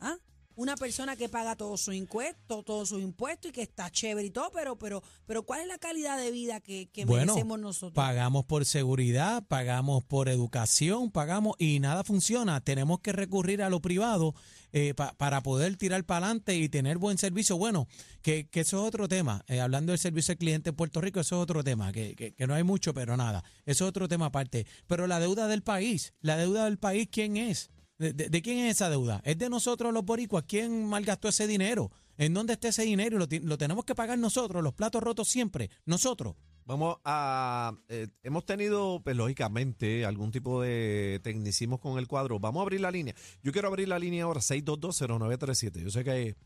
¿Ah? 0.00 0.16
Una 0.56 0.76
persona 0.76 1.16
que 1.16 1.28
paga 1.28 1.56
todos 1.56 1.80
sus 1.80 1.94
impuestos, 1.94 2.64
todos 2.64 2.88
sus 2.90 3.00
impuestos 3.00 3.50
y 3.50 3.54
que 3.54 3.62
está 3.62 3.88
chévere 3.90 4.26
y 4.26 4.30
todo, 4.30 4.50
pero, 4.52 4.76
pero, 4.76 5.02
pero 5.24 5.42
¿cuál 5.44 5.60
es 5.62 5.66
la 5.68 5.78
calidad 5.78 6.18
de 6.18 6.30
vida 6.30 6.60
que, 6.60 6.88
que 6.92 7.04
Bueno, 7.06 7.32
merecemos 7.32 7.58
nosotros? 7.58 7.92
Pagamos 7.94 8.44
por 8.44 8.66
seguridad, 8.66 9.42
pagamos 9.46 10.04
por 10.04 10.28
educación, 10.28 11.10
pagamos 11.10 11.54
y 11.58 11.80
nada 11.80 12.04
funciona. 12.04 12.60
Tenemos 12.60 13.00
que 13.00 13.12
recurrir 13.12 13.62
a 13.62 13.70
lo 13.70 13.80
privado 13.80 14.34
eh, 14.72 14.92
pa- 14.94 15.14
para 15.14 15.42
poder 15.42 15.76
tirar 15.76 16.04
para 16.04 16.26
adelante 16.26 16.56
y 16.56 16.68
tener 16.68 16.98
buen 16.98 17.16
servicio. 17.16 17.56
Bueno, 17.56 17.86
que, 18.20 18.46
que 18.48 18.60
eso 18.60 18.82
es 18.82 18.88
otro 18.88 19.08
tema. 19.08 19.44
Eh, 19.46 19.60
hablando 19.60 19.92
del 19.92 19.98
servicio 19.98 20.32
al 20.32 20.38
cliente 20.38 20.70
en 20.70 20.76
Puerto 20.76 21.00
Rico, 21.00 21.20
eso 21.20 21.36
es 21.36 21.42
otro 21.42 21.64
tema, 21.64 21.90
que, 21.92 22.14
que- 22.16 22.34
que 22.34 22.46
no 22.46 22.54
hay 22.54 22.64
mucho, 22.64 22.92
pero 22.92 23.16
nada. 23.16 23.42
Eso 23.64 23.84
es 23.84 23.88
otro 23.88 24.08
tema 24.08 24.26
aparte. 24.26 24.66
Pero 24.88 25.06
la 25.06 25.20
deuda 25.20 25.46
del 25.46 25.62
país, 25.62 26.12
la 26.20 26.36
deuda 26.36 26.64
del 26.66 26.76
país, 26.78 27.08
¿quién 27.10 27.36
es? 27.36 27.70
¿De, 28.00 28.40
quién 28.42 28.58
es 28.60 28.76
esa 28.76 28.88
deuda? 28.88 29.20
¿Es 29.24 29.36
de 29.36 29.50
nosotros 29.50 29.92
los 29.92 30.04
boricuas? 30.04 30.44
¿Quién 30.48 30.86
malgastó 30.86 31.28
ese 31.28 31.46
dinero? 31.46 31.90
¿En 32.16 32.32
dónde 32.34 32.54
está 32.54 32.68
ese 32.68 32.82
dinero? 32.82 33.18
Lo, 33.18 33.26
lo 33.42 33.58
tenemos 33.58 33.84
que 33.84 33.94
pagar 33.94 34.18
nosotros, 34.18 34.62
los 34.62 34.72
platos 34.72 35.02
rotos 35.02 35.28
siempre, 35.28 35.70
nosotros. 35.84 36.34
Vamos 36.64 36.96
a. 37.04 37.74
eh, 37.88 38.08
hemos 38.22 38.46
tenido, 38.46 39.00
pues 39.04 39.16
lógicamente, 39.16 40.04
algún 40.06 40.30
tipo 40.30 40.62
de 40.62 41.20
tecnicismo 41.22 41.78
con 41.78 41.98
el 41.98 42.06
cuadro. 42.08 42.38
Vamos 42.38 42.60
a 42.60 42.62
abrir 42.62 42.80
la 42.80 42.90
línea. 42.90 43.14
Yo 43.42 43.52
quiero 43.52 43.68
abrir 43.68 43.88
la 43.88 43.98
línea 43.98 44.24
ahora, 44.24 44.40
6220937. 44.40 45.82
Yo 45.82 45.90
sé 45.90 46.02
que 46.04 46.36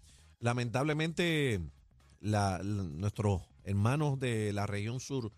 lamentablemente 0.41 1.61
la- 2.21 2.59
la- 2.63 2.83
nuestros 2.85 3.43
hermanos 3.65 4.19
de 4.19 4.53
la 4.53 4.67
región 4.67 5.01
sur 5.01 5.33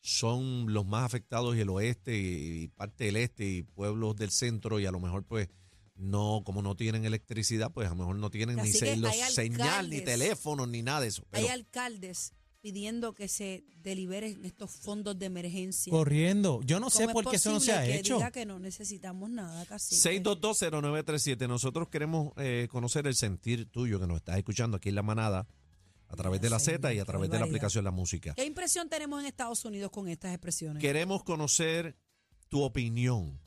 son 0.00 0.72
los 0.72 0.84
más 0.84 1.04
afectados 1.04 1.56
y 1.56 1.60
el 1.60 1.68
oeste 1.68 2.18
y 2.18 2.68
parte 2.68 3.04
del 3.04 3.16
este 3.16 3.44
y 3.48 3.62
pueblos 3.62 4.16
del 4.16 4.30
centro 4.30 4.80
y 4.80 4.86
a 4.86 4.90
lo 4.90 4.98
mejor 4.98 5.24
pues 5.24 5.48
no, 5.94 6.42
como 6.44 6.62
no 6.62 6.74
tienen 6.76 7.04
electricidad, 7.04 7.70
pues 7.72 7.86
a 7.86 7.90
lo 7.90 7.96
mejor 7.96 8.16
no 8.16 8.30
tienen 8.30 8.56
ni 8.56 8.72
se- 8.72 8.96
los 8.96 9.14
señal, 9.14 9.88
ni 9.90 10.00
teléfonos, 10.00 10.68
ni 10.68 10.82
nada 10.82 11.00
de 11.02 11.08
eso. 11.08 11.24
Pero, 11.30 11.44
Hay 11.46 11.52
alcaldes 11.52 12.32
pidiendo 12.60 13.12
que 13.12 13.26
se 13.26 13.64
deliberen 13.82 14.44
estos 14.44 14.70
fondos 14.70 15.18
de 15.18 15.26
emergencia. 15.26 15.90
Corriendo. 15.90 16.60
Yo 16.64 16.78
no 16.78 16.90
sé 16.90 17.02
¿Cómo 17.06 17.14
por 17.14 17.30
qué 17.30 17.36
eso 17.36 17.50
no 17.52 17.58
se 17.60 17.72
ha 17.72 17.82
que 17.84 17.96
hecho. 17.96 18.16
diga 18.16 18.30
que 18.30 18.46
no 18.46 18.58
necesitamos 18.60 19.28
nada, 19.30 19.66
casi. 19.66 19.96
6220937. 19.96 21.48
Nosotros 21.48 21.88
queremos 21.88 22.32
eh, 22.36 22.68
conocer 22.70 23.06
el 23.06 23.14
sentir 23.16 23.66
tuyo 23.70 23.98
que 24.00 24.06
nos 24.06 24.18
estás 24.18 24.38
escuchando 24.38 24.76
aquí 24.76 24.90
en 24.90 24.94
La 24.94 25.02
Manada 25.02 25.46
a 26.08 26.14
través 26.16 26.40
de 26.40 26.50
la 26.50 26.58
Z 26.60 26.92
y 26.94 26.98
a 27.00 27.04
través 27.04 27.30
de 27.30 27.38
la 27.38 27.46
aplicación 27.46 27.84
La 27.84 27.90
Música. 27.90 28.34
¿Qué 28.34 28.44
impresión 28.44 28.88
tenemos 28.88 29.20
en 29.20 29.26
Estados 29.26 29.64
Unidos 29.64 29.90
con 29.90 30.08
estas 30.08 30.32
expresiones? 30.32 30.80
Queremos 30.80 31.24
conocer 31.24 31.96
tu 32.48 32.62
opinión. 32.62 33.40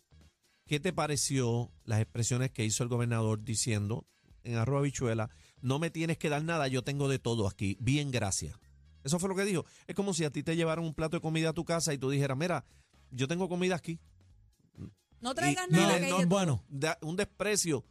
¿Qué 0.67 0.79
te 0.79 0.93
pareció 0.93 1.71
las 1.83 2.01
expresiones 2.01 2.51
que 2.51 2.65
hizo 2.65 2.83
el 2.83 2.89
gobernador 2.89 3.43
diciendo 3.43 4.07
en 4.43 4.55
arroba 4.55 4.81
bichuela, 4.81 5.29
no 5.61 5.77
me 5.79 5.89
tienes 5.91 6.17
que 6.17 6.29
dar 6.29 6.43
nada, 6.43 6.67
yo 6.67 6.83
tengo 6.83 7.07
de 7.07 7.19
todo 7.19 7.47
aquí, 7.47 7.77
bien 7.79 8.09
gracias? 8.11 8.57
Eso 9.03 9.19
fue 9.19 9.29
lo 9.29 9.35
que 9.35 9.45
dijo. 9.45 9.65
Es 9.85 9.95
como 9.95 10.13
si 10.15 10.23
a 10.23 10.31
ti 10.31 10.41
te 10.41 10.55
llevaran 10.55 10.83
un 10.83 10.95
plato 10.95 11.17
de 11.17 11.21
comida 11.21 11.49
a 11.49 11.53
tu 11.53 11.65
casa 11.65 11.93
y 11.93 11.99
tú 11.99 12.09
dijeras, 12.09 12.35
mira, 12.37 12.65
yo 13.11 13.27
tengo 13.27 13.47
comida 13.47 13.75
aquí. 13.75 13.99
No 15.21 15.33
traigas 15.35 15.67
Y- 15.69 15.73
nada. 15.73 15.97
y 15.99 16.01
que 16.01 16.09
no, 16.09 16.25
bueno. 16.27 16.63
Da- 16.67 16.97
un 17.01 17.15
desprecio. 17.15 17.85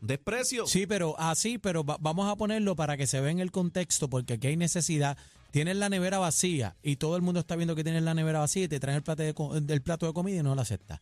Un 0.00 0.08
desprecio. 0.08 0.66
Sí, 0.66 0.86
pero 0.86 1.18
así, 1.18 1.58
pero 1.58 1.84
va- 1.84 1.98
vamos 2.00 2.30
a 2.30 2.36
ponerlo 2.36 2.76
para 2.76 2.96
que 2.96 3.06
se 3.06 3.20
vea 3.20 3.30
en 3.30 3.40
el 3.40 3.50
contexto, 3.50 4.08
porque 4.08 4.34
aquí 4.34 4.46
hay 4.48 4.56
necesidad. 4.56 5.16
Tienes 5.50 5.76
la 5.76 5.88
nevera 5.90 6.18
vacía 6.18 6.76
y 6.82 6.96
todo 6.96 7.16
el 7.16 7.22
mundo 7.22 7.40
está 7.40 7.56
viendo 7.56 7.74
que 7.76 7.84
tienes 7.84 8.02
la 8.02 8.14
nevera 8.14 8.40
vacía 8.40 8.64
y 8.64 8.68
te 8.68 8.80
traen 8.80 8.96
el 8.96 9.02
plato 9.02 9.22
de, 9.22 9.74
el 9.74 9.82
plato 9.82 10.06
de 10.06 10.12
comida 10.14 10.40
y 10.40 10.42
no 10.42 10.54
lo 10.54 10.60
aceptas. 10.62 11.00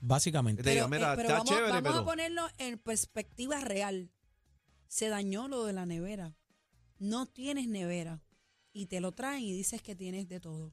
Básicamente. 0.00 0.62
Pero, 0.62 0.88
mira, 0.88 1.12
eh, 1.12 1.16
pero 1.16 1.28
está 1.28 1.38
vamos, 1.38 1.48
chévere, 1.48 1.68
vamos 1.68 1.82
pero 1.82 1.98
a 1.98 2.04
ponerlo 2.04 2.48
en 2.58 2.78
perspectiva 2.78 3.60
real. 3.60 4.10
Se 4.86 5.08
dañó 5.08 5.48
lo 5.48 5.64
de 5.64 5.72
la 5.72 5.86
nevera. 5.86 6.34
No 6.98 7.26
tienes 7.26 7.68
nevera. 7.68 8.22
Y 8.72 8.86
te 8.86 9.00
lo 9.00 9.12
traen 9.12 9.42
y 9.42 9.52
dices 9.52 9.82
que 9.82 9.94
tienes 9.96 10.28
de 10.28 10.40
todo. 10.40 10.72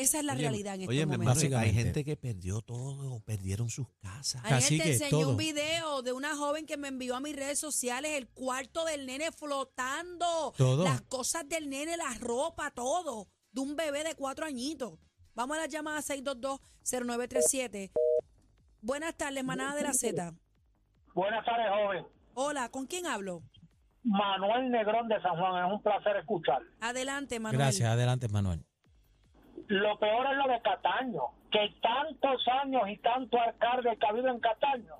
Esa 0.00 0.18
es 0.18 0.24
la 0.24 0.32
Oye, 0.32 0.40
realidad 0.40 0.80
en 0.80 0.88
oye, 0.88 1.04
momentos. 1.04 1.42
hermano, 1.42 1.62
hay 1.62 1.74
gente 1.74 2.02
que 2.04 2.16
perdió 2.16 2.62
todo, 2.62 3.20
perdieron 3.20 3.68
sus 3.68 3.86
casas. 4.00 4.42
Ayer 4.46 4.82
te 4.82 4.92
enseñé 4.92 5.10
todo. 5.10 5.30
un 5.30 5.36
video 5.36 6.00
de 6.00 6.14
una 6.14 6.34
joven 6.34 6.64
que 6.64 6.78
me 6.78 6.88
envió 6.88 7.16
a 7.16 7.20
mis 7.20 7.36
redes 7.36 7.58
sociales 7.58 8.12
el 8.16 8.26
cuarto 8.28 8.86
del 8.86 9.04
nene 9.04 9.30
flotando. 9.30 10.54
Todo. 10.56 10.84
Las 10.84 11.02
cosas 11.02 11.46
del 11.46 11.68
nene, 11.68 11.98
la 11.98 12.14
ropa, 12.14 12.70
todo. 12.70 13.28
De 13.52 13.60
un 13.60 13.76
bebé 13.76 14.02
de 14.02 14.14
cuatro 14.14 14.46
añitos. 14.46 14.98
Vamos 15.34 15.58
a 15.58 15.60
la 15.60 15.66
llamada 15.66 16.00
622-0937. 16.00 17.90
Buenas 18.82 19.14
tardes, 19.14 19.44
manada 19.44 19.74
de 19.74 19.82
la 19.82 19.92
Z. 19.92 20.32
Buenas 21.14 21.44
tardes, 21.44 21.66
joven. 21.68 22.06
Hola, 22.34 22.68
¿con 22.70 22.86
quién 22.86 23.06
hablo? 23.06 23.42
Manuel 24.02 24.70
Negrón 24.70 25.08
de 25.08 25.20
San 25.20 25.36
Juan, 25.36 25.66
es 25.66 25.72
un 25.72 25.82
placer 25.82 26.16
escuchar. 26.16 26.62
Adelante, 26.80 27.38
Manuel. 27.38 27.58
Gracias, 27.58 27.88
adelante, 27.90 28.28
Manuel. 28.28 28.64
Lo 29.68 29.98
peor 29.98 30.26
es 30.30 30.36
lo 30.38 30.52
de 30.52 30.62
Cataño, 30.62 31.22
que 31.50 31.74
tantos 31.82 32.48
años 32.62 32.82
y 32.88 32.96
tanto 32.98 33.38
alcalde 33.38 33.96
que 33.98 34.06
ha 34.06 34.08
habido 34.08 34.28
en 34.28 34.40
Cataño 34.40 34.94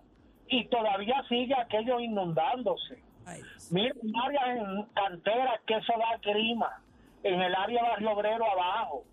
y 0.48 0.68
todavía 0.68 1.22
sigue 1.28 1.54
aquello 1.54 2.00
inundándose. 2.00 3.02
Ay, 3.24 3.40
Dios. 3.40 3.72
Miren 3.72 3.96
áreas 4.24 4.58
en 4.58 4.82
canteras 4.92 5.60
que 5.66 5.74
eso 5.78 5.92
da 5.98 6.18
clima, 6.20 6.82
en 7.22 7.40
el 7.40 7.54
área 7.54 7.82
Barrio 7.82 8.10
Obrero 8.12 8.44
abajo. 8.50 9.04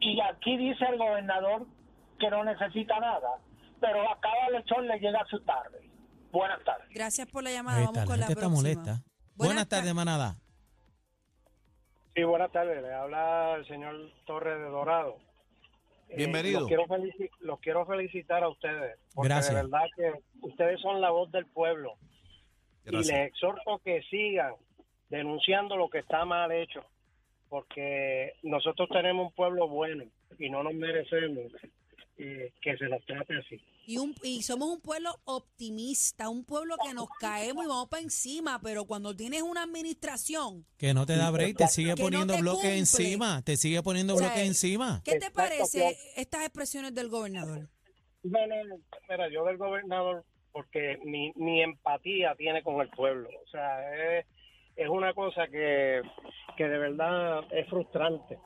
Y 0.00 0.20
aquí 0.20 0.56
dice 0.56 0.84
el 0.84 0.98
gobernador 0.98 1.66
que 2.20 2.30
no 2.30 2.44
necesita 2.44 3.00
nada, 3.00 3.38
pero 3.80 4.10
a 4.10 4.18
cada 4.20 4.50
lechón 4.50 4.86
le 4.86 4.98
llega 4.98 5.24
su 5.28 5.40
tarde. 5.40 5.80
Buenas 6.30 6.62
tardes. 6.64 6.88
Gracias 6.90 7.26
por 7.28 7.42
la 7.42 7.50
llamada. 7.50 7.78
Vamos 7.80 7.96
está, 7.96 8.04
con 8.06 8.16
la 8.16 8.20
la 8.20 8.26
gente 8.26 8.40
está 8.40 8.48
próxima. 8.50 8.74
molesta. 8.74 9.04
Buenas, 9.34 9.68
tardes, 9.68 9.86
tar- 9.86 9.94
manada. 9.94 10.34
Sí, 12.14 12.22
buenas 12.24 12.50
tardes. 12.52 12.82
Le 12.82 12.92
habla 12.92 13.54
el 13.56 13.66
señor 13.66 13.94
Torres 14.26 14.58
de 14.58 14.64
Dorado. 14.64 15.16
Eh, 16.08 16.16
Bienvenido. 16.16 16.60
los, 16.60 16.68
quiero 16.68 16.86
felici- 16.86 17.30
los 17.40 17.60
quiero 17.60 17.86
felicitar 17.86 18.42
a 18.42 18.48
ustedes. 18.48 18.98
Porque 19.14 19.28
Gracias. 19.28 19.54
de 19.54 19.62
verdad 19.62 19.86
que 19.96 20.12
ustedes 20.42 20.80
son 20.80 21.00
la 21.00 21.10
voz 21.10 21.30
del 21.30 21.46
pueblo. 21.46 21.94
Y 22.84 22.90
Gracias. 22.90 23.16
les 23.16 23.28
exhorto 23.28 23.78
que 23.84 24.02
sigan 24.10 24.54
denunciando 25.10 25.76
lo 25.76 25.88
que 25.88 25.98
está 25.98 26.24
mal 26.24 26.50
hecho. 26.50 26.84
Porque 27.48 28.32
nosotros 28.42 28.88
tenemos 28.90 29.28
un 29.28 29.32
pueblo 29.34 29.68
bueno 29.68 30.04
y 30.38 30.50
no 30.50 30.62
nos 30.62 30.74
merecemos 30.74 31.44
eh, 32.18 32.52
que 32.60 32.76
se 32.76 32.88
nos 32.88 33.04
trate 33.06 33.36
así. 33.38 33.60
Y, 33.86 33.96
un, 33.98 34.14
y 34.22 34.42
somos 34.42 34.68
un 34.68 34.80
pueblo 34.80 35.10
optimista, 35.24 36.28
un 36.28 36.44
pueblo 36.44 36.76
que 36.84 36.92
nos 36.92 37.08
caemos 37.20 37.64
y 37.64 37.68
vamos 37.68 37.88
para 37.88 38.02
encima, 38.02 38.60
pero 38.60 38.84
cuando 38.84 39.14
tienes 39.14 39.42
una 39.42 39.62
administración, 39.62 40.66
Que 40.76 40.92
no 40.92 41.06
te 41.06 41.16
da 41.16 41.30
break, 41.30 41.56
te 41.56 41.68
sigue 41.68 41.90
no 41.90 41.96
poniendo 41.96 42.34
te 42.34 42.40
bloques 42.40 42.76
encima, 42.76 43.42
te 43.42 43.56
sigue 43.56 43.82
poniendo 43.82 44.14
O 44.14 44.18
sea, 44.18 44.28
bloques 44.28 44.46
encima. 44.46 45.00
¿qué 45.04 45.18
te 45.18 45.30
parece 45.30 45.96
estas 46.16 46.42
expresiones 46.42 46.94
del 46.94 47.08
gobernador? 47.08 47.68
No, 48.24 48.46
no, 48.46 48.64
no. 48.64 48.76
Mira, 49.08 49.28
yo 49.30 49.44
del 49.44 49.56
gobernador, 49.56 50.24
porque 50.52 50.98
mi, 51.04 51.32
mi 51.36 51.62
empatía 51.62 52.34
tiene 52.36 52.62
con 52.62 52.80
el 52.80 52.90
pueblo. 52.90 53.28
O 53.46 53.48
sea, 53.48 54.18
es, 54.18 54.26
es 54.76 54.88
una 54.88 55.14
cosa 55.14 55.46
que, 55.46 56.02
que 56.56 56.64
de 56.68 56.78
verdad 56.78 57.44
es 57.52 57.68
frustrante. 57.68 58.38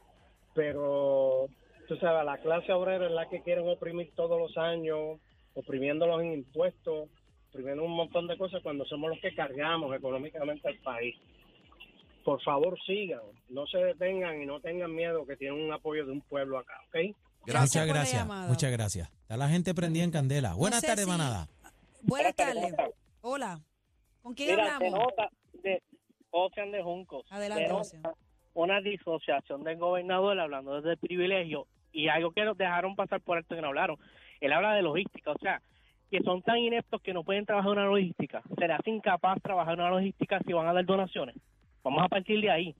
Pero, 0.54 1.46
tú 1.88 1.96
sabes, 1.96 2.24
la 2.24 2.38
clase 2.38 2.72
obrera 2.72 3.06
es 3.06 3.12
la 3.12 3.28
que 3.28 3.42
quieren 3.42 3.68
oprimir 3.68 4.12
todos 4.14 4.38
los 4.38 4.56
años, 4.56 5.18
oprimiéndolos 5.54 6.22
en 6.22 6.32
impuestos, 6.32 7.08
oprimiendo 7.50 7.84
un 7.84 7.92
montón 7.94 8.26
de 8.28 8.36
cosas 8.38 8.62
cuando 8.62 8.84
somos 8.86 9.10
los 9.10 9.20
que 9.20 9.34
cargamos 9.34 9.94
económicamente 9.94 10.68
al 10.68 10.78
país. 10.78 11.14
Por 12.24 12.40
favor, 12.42 12.78
sigan, 12.86 13.20
no 13.48 13.66
se 13.66 13.78
detengan 13.78 14.40
y 14.42 14.46
no 14.46 14.60
tengan 14.60 14.94
miedo 14.94 15.26
que 15.26 15.36
tienen 15.36 15.60
un 15.60 15.72
apoyo 15.72 16.06
de 16.06 16.12
un 16.12 16.20
pueblo 16.22 16.58
acá, 16.58 16.74
¿ok? 16.88 17.16
Gracias 17.44 17.84
muchas 17.84 17.86
gracias, 17.88 18.26
muchas 18.48 18.70
gracias. 18.72 19.10
Está 19.22 19.36
la 19.36 19.48
gente 19.48 19.74
prendida 19.74 20.04
en 20.04 20.12
candela. 20.12 20.54
Buenas 20.54 20.80
sé 20.80 20.86
tardes, 20.86 21.04
si- 21.04 21.10
manada. 21.10 21.48
Buenas 22.02 22.34
tardes. 22.36 22.72
Hola. 23.20 23.60
¿Con 24.22 24.34
quién 24.34 24.50
Mira, 24.50 24.64
se 24.64 24.70
hablamos? 24.86 25.00
nota 25.00 25.28
de 25.64 25.82
Ocean 26.30 26.70
de 26.70 26.82
Juncos. 26.82 27.24
Adelante, 27.30 27.72
Ocean. 27.72 28.02
Una 28.54 28.80
disociación 28.80 29.64
del 29.64 29.78
gobernador 29.78 30.38
hablando 30.38 30.76
desde 30.76 30.92
el 30.92 30.98
privilegio 30.98 31.66
y 31.92 32.08
algo 32.08 32.32
que 32.32 32.44
nos 32.44 32.56
dejaron 32.58 32.96
pasar 32.96 33.20
por 33.20 33.38
alto 33.38 33.54
que 33.54 33.62
no 33.62 33.68
hablaron. 33.68 33.96
Él 34.40 34.52
habla 34.52 34.74
de 34.74 34.82
logística, 34.82 35.30
o 35.30 35.38
sea, 35.38 35.62
que 36.10 36.20
son 36.20 36.42
tan 36.42 36.58
ineptos 36.58 37.00
que 37.00 37.14
no 37.14 37.24
pueden 37.24 37.46
trabajar 37.46 37.70
una 37.72 37.86
logística. 37.86 38.42
Será 38.58 38.78
incapaz 38.84 39.40
trabajar 39.42 39.74
una 39.74 39.88
logística 39.90 40.38
si 40.46 40.52
van 40.52 40.66
a 40.68 40.72
dar 40.74 40.84
donaciones. 40.84 41.36
Vamos 41.82 42.02
a 42.04 42.08
partir 42.08 42.40
de 42.40 42.50
ahí. 42.50 42.74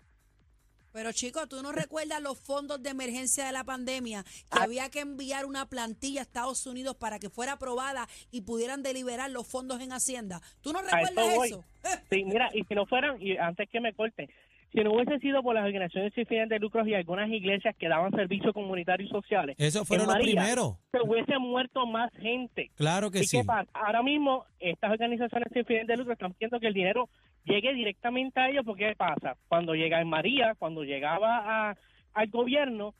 Pero 0.92 1.10
chicos, 1.12 1.48
¿tú 1.48 1.62
no 1.62 1.72
recuerdas 1.72 2.20
los 2.20 2.38
fondos 2.38 2.82
de 2.82 2.90
emergencia 2.90 3.46
de 3.46 3.52
la 3.52 3.64
pandemia? 3.64 4.24
Que 4.24 4.58
Ah. 4.60 4.64
había 4.64 4.90
que 4.90 5.00
enviar 5.00 5.46
una 5.46 5.64
plantilla 5.64 6.20
a 6.20 6.24
Estados 6.24 6.66
Unidos 6.66 6.96
para 6.96 7.18
que 7.18 7.30
fuera 7.30 7.52
aprobada 7.52 8.06
y 8.30 8.42
pudieran 8.42 8.82
deliberar 8.82 9.30
los 9.30 9.46
fondos 9.50 9.80
en 9.80 9.92
Hacienda. 9.92 10.42
¿Tú 10.60 10.70
no 10.74 10.82
recuerdas 10.82 11.28
eso 11.32 11.44
eso? 11.44 11.64
Sí, 12.10 12.24
mira, 12.24 12.50
y 12.52 12.62
si 12.64 12.74
no 12.74 12.84
fueran, 12.84 13.16
y 13.22 13.38
antes 13.38 13.70
que 13.70 13.80
me 13.80 13.94
corten, 13.94 14.28
si 14.72 14.80
no 14.82 14.92
hubiese 14.94 15.18
sido 15.18 15.42
por 15.42 15.54
las 15.54 15.64
organizaciones 15.66 16.12
sin 16.14 16.24
fines 16.26 16.48
de 16.48 16.58
lucro 16.58 16.86
y 16.86 16.94
algunas 16.94 17.28
iglesias 17.30 17.76
que 17.76 17.88
daban 17.88 18.10
servicios 18.12 18.52
comunitarios 18.54 19.10
y 19.10 19.12
sociales, 19.12 19.56
Esos 19.58 19.86
fueron 19.86 20.06
los 20.06 20.14
María 20.16 20.40
primeros. 20.42 20.76
se 20.90 20.98
hubiese 21.02 21.38
muerto 21.38 21.86
más 21.86 22.10
gente. 22.14 22.70
Claro 22.76 23.10
que 23.10 23.20
¿Y 23.20 23.24
sí. 23.24 23.38
qué 23.38 23.44
pasa? 23.44 23.68
Ahora 23.74 24.02
mismo 24.02 24.44
estas 24.60 24.90
organizaciones 24.90 25.48
sin 25.52 25.64
fines 25.66 25.86
de 25.86 25.96
lucro 25.96 26.14
están 26.14 26.32
pidiendo 26.32 26.58
que 26.58 26.68
el 26.68 26.74
dinero 26.74 27.08
llegue 27.44 27.74
directamente 27.74 28.40
a 28.40 28.48
ellos 28.48 28.64
porque 28.64 28.86
¿qué 28.88 28.96
pasa? 28.96 29.36
Cuando 29.48 29.74
llega 29.74 30.00
en 30.00 30.08
María, 30.08 30.54
cuando 30.58 30.84
llegaba 30.84 31.70
a- 31.70 31.76
al 32.14 32.28
gobierno, 32.28 32.94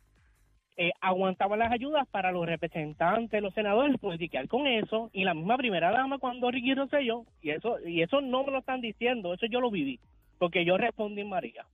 eh, 0.76 0.90
aguantaban 1.00 1.58
las 1.58 1.70
ayudas 1.70 2.08
para 2.10 2.32
los 2.32 2.46
representantes, 2.46 3.42
los 3.42 3.52
senadores, 3.54 3.98
politiquear 4.00 4.48
con 4.48 4.66
eso, 4.66 5.10
y 5.12 5.22
la 5.24 5.34
misma 5.34 5.58
primera 5.58 5.90
dama 5.90 6.18
cuando 6.18 6.50
Ricky 6.50 6.74
Rosselló, 6.74 7.24
y 7.42 7.50
eso, 7.50 7.76
y 7.86 8.00
eso 8.02 8.20
no 8.22 8.42
me 8.42 8.52
lo 8.52 8.58
están 8.60 8.80
diciendo, 8.80 9.34
eso 9.34 9.44
yo 9.46 9.60
lo 9.60 9.70
viví, 9.70 10.00
porque 10.42 10.64
yo 10.64 10.76
respondí 10.76 11.20
en 11.20 11.28
María. 11.28 11.64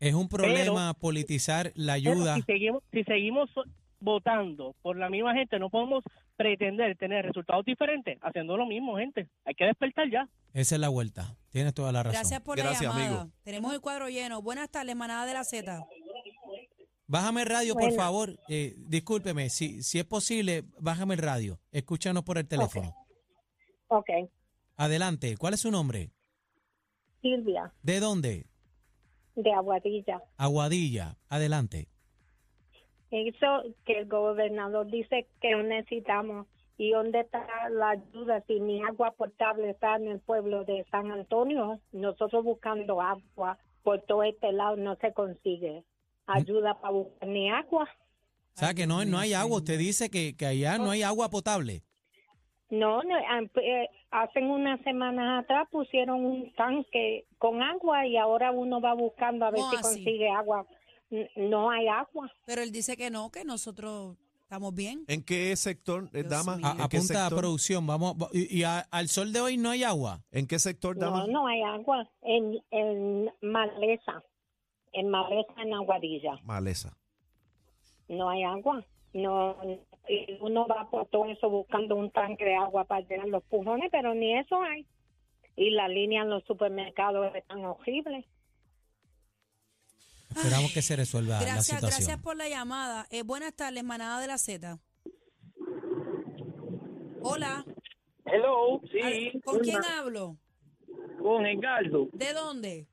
Es 0.00 0.14
un 0.14 0.30
problema 0.30 0.94
politizar 0.94 1.72
la 1.74 1.92
ayuda. 1.92 2.36
si 2.36 2.42
seguimos, 2.44 2.82
si 2.90 3.04
seguimos 3.04 3.50
votando 4.00 4.74
por 4.80 4.96
la 4.96 5.10
misma 5.10 5.34
gente, 5.34 5.58
no 5.58 5.68
podemos 5.68 6.02
pretender 6.34 6.96
tener 6.96 7.26
resultados 7.26 7.66
diferentes 7.66 8.18
haciendo 8.22 8.56
lo 8.56 8.64
mismo, 8.64 8.96
gente. 8.96 9.28
Hay 9.44 9.54
que 9.54 9.66
despertar 9.66 10.10
ya. 10.10 10.26
Esa 10.54 10.76
es 10.76 10.80
la 10.80 10.88
vuelta. 10.88 11.36
Tienes 11.50 11.74
toda 11.74 11.92
la 11.92 12.02
razón. 12.02 12.18
Gracias 12.18 12.40
por 12.40 12.56
Gracias, 12.56 12.80
la 12.80 12.88
llamada. 12.88 13.20
amigo. 13.20 13.36
Tenemos 13.42 13.74
el 13.74 13.82
cuadro 13.82 14.08
lleno. 14.08 14.40
Buenas 14.40 14.70
tardes, 14.70 14.96
manada 14.96 15.26
de 15.26 15.34
la 15.34 15.44
Z. 15.44 15.84
Bájame 17.06 17.42
el 17.42 17.46
radio, 17.46 17.74
por 17.74 17.92
favor. 17.92 18.40
Eh, 18.48 18.74
discúlpeme, 18.78 19.50
si, 19.50 19.82
si 19.82 19.98
es 19.98 20.06
posible, 20.06 20.64
bájame 20.80 21.12
el 21.12 21.20
radio. 21.20 21.60
Escúchanos 21.72 22.22
por 22.22 22.38
el 22.38 22.48
teléfono. 22.48 22.96
Ok, 23.88 24.08
Adelante. 24.76 25.36
¿Cuál 25.36 25.52
es 25.52 25.60
su 25.60 25.70
nombre? 25.70 26.10
Silvia, 27.28 27.72
¿De 27.82 28.00
dónde? 28.00 28.44
de 29.34 29.50
Aguadilla. 29.52 30.22
Aguadilla. 30.36 31.16
Adelante. 31.30 31.88
Eso 33.10 33.46
que 33.86 34.00
el 34.00 34.08
gobernador 34.08 34.86
dice 34.90 35.26
que 35.40 35.54
necesitamos. 35.56 36.46
¿Y 36.76 36.90
dónde 36.90 37.20
está 37.20 37.46
la 37.70 37.90
ayuda 37.90 38.42
si 38.46 38.58
ni 38.60 38.82
agua 38.82 39.12
potable 39.12 39.70
está 39.70 39.96
en 39.96 40.08
el 40.08 40.20
pueblo 40.20 40.64
de 40.64 40.84
San 40.90 41.10
Antonio? 41.10 41.80
Nosotros 41.92 42.44
buscando 42.44 43.00
agua 43.00 43.58
por 43.82 44.02
todo 44.02 44.22
este 44.24 44.52
lado 44.52 44.76
no 44.76 44.96
se 44.96 45.12
consigue. 45.12 45.82
ayuda 46.26 46.78
para 46.80 46.92
buscar 46.92 47.28
ni 47.28 47.48
agua. 47.50 47.88
O 48.56 48.58
sea, 48.58 48.74
que 48.74 48.86
no, 48.86 49.04
no 49.04 49.18
hay 49.18 49.32
agua. 49.34 49.58
Usted 49.58 49.78
dice 49.78 50.10
que, 50.10 50.36
que 50.36 50.46
allá 50.46 50.78
no 50.78 50.90
hay 50.90 51.02
agua 51.02 51.30
potable. 51.30 51.82
No, 52.78 53.02
no 53.02 53.16
eh, 53.18 53.88
hacen 54.10 54.44
unas 54.50 54.80
semanas 54.82 55.44
atrás 55.44 55.68
pusieron 55.70 56.24
un 56.24 56.52
tanque 56.54 57.26
con 57.38 57.62
agua 57.62 58.06
y 58.06 58.16
ahora 58.16 58.50
uno 58.52 58.80
va 58.80 58.94
buscando 58.94 59.44
a 59.44 59.50
ver 59.50 59.60
¿Cómo 59.60 59.70
si 59.70 59.76
así? 59.76 59.84
consigue 60.04 60.30
agua. 60.30 60.66
No 61.36 61.70
hay 61.70 61.88
agua. 61.88 62.30
Pero 62.46 62.62
él 62.62 62.72
dice 62.72 62.96
que 62.96 63.10
no, 63.10 63.30
que 63.30 63.44
nosotros 63.44 64.16
estamos 64.42 64.74
bien. 64.74 65.04
¿En 65.08 65.22
qué 65.22 65.54
sector, 65.56 66.08
eh, 66.12 66.22
dama? 66.24 66.54
A- 66.54 66.56
¿En 66.56 66.60
qué 66.88 66.96
apunta 66.96 66.96
a 66.96 67.28
sector? 67.28 67.38
producción. 67.38 67.86
Vamos, 67.86 68.14
va- 68.14 68.28
y, 68.32 68.58
y 68.58 68.62
a- 68.64 68.80
al 68.90 69.08
sol 69.08 69.32
de 69.32 69.40
hoy 69.40 69.56
no 69.56 69.70
hay 69.70 69.84
agua. 69.84 70.22
¿En 70.32 70.46
qué 70.46 70.58
sector, 70.58 70.98
dama? 70.98 71.26
No, 71.26 71.26
no 71.32 71.46
hay 71.46 71.62
agua. 71.62 72.08
En, 72.22 72.58
en 72.70 73.30
Maleza, 73.42 74.22
en 74.92 75.08
Maleza, 75.08 75.52
en 75.58 75.74
Aguadilla, 75.74 76.38
Maleza. 76.44 76.96
no 78.08 78.28
hay 78.30 78.42
agua. 78.42 78.84
No, 79.12 79.56
y 80.08 80.36
uno 80.40 80.66
va 80.66 80.88
por 80.90 81.06
todo 81.06 81.26
eso 81.26 81.48
buscando 81.48 81.96
un 81.96 82.10
tanque 82.10 82.44
de 82.44 82.54
agua 82.56 82.84
para 82.84 83.00
llenar 83.06 83.28
los 83.28 83.42
pujones, 83.44 83.88
pero 83.90 84.14
ni 84.14 84.36
eso 84.38 84.60
hay. 84.62 84.86
Y 85.56 85.70
la 85.70 85.88
línea 85.88 86.22
en 86.22 86.30
los 86.30 86.44
supermercados 86.44 87.34
es 87.34 87.44
tan 87.46 87.64
horrible. 87.64 88.26
Esperamos 90.34 90.72
que 90.74 90.82
se 90.82 90.96
resuelva 90.96 91.34
la 91.34 91.40
Gracias, 91.42 91.66
situación. 91.66 91.90
gracias 91.90 92.18
por 92.22 92.36
la 92.36 92.48
llamada. 92.48 93.06
Eh, 93.10 93.22
buenas 93.22 93.54
tardes, 93.54 93.84
manada 93.84 94.20
de 94.20 94.26
la 94.26 94.36
Z. 94.38 94.78
Hola. 97.22 97.64
Hello, 98.26 98.80
Al- 99.02 99.40
¿Con 99.44 99.58
quién 99.60 99.80
hablo? 99.98 100.36
con 101.22 101.46
Edgardo, 101.46 102.08
¿De 102.12 102.32
dónde? 102.34 102.86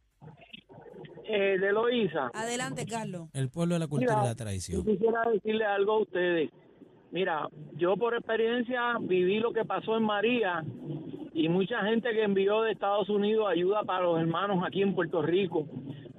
eh, 1.26 1.58
de 1.60 1.72
Loíza. 1.74 2.30
Adelante, 2.34 2.86
Carlos. 2.86 3.30
El 3.34 3.50
pueblo 3.50 3.76
de 3.76 3.80
la 3.80 3.88
cultura 3.88 4.22
y 4.24 4.26
la 4.28 4.36
tradición. 4.36 4.84
Yo 4.86 4.92
quisiera 4.92 5.22
decirle 5.34 5.66
algo 5.66 5.94
a 5.94 6.00
ustedes. 6.02 6.52
Mira, 7.12 7.48
yo 7.76 7.98
por 7.98 8.14
experiencia 8.16 8.96
viví 9.02 9.40
lo 9.40 9.52
que 9.52 9.66
pasó 9.66 9.98
en 9.98 10.04
María 10.04 10.64
y 11.34 11.50
mucha 11.50 11.82
gente 11.84 12.10
que 12.12 12.24
envió 12.24 12.62
de 12.62 12.72
Estados 12.72 13.10
Unidos 13.10 13.48
ayuda 13.50 13.84
para 13.84 14.04
los 14.04 14.20
hermanos 14.20 14.64
aquí 14.66 14.82
en 14.82 14.96
Puerto 14.96 15.22
Rico. 15.22 15.66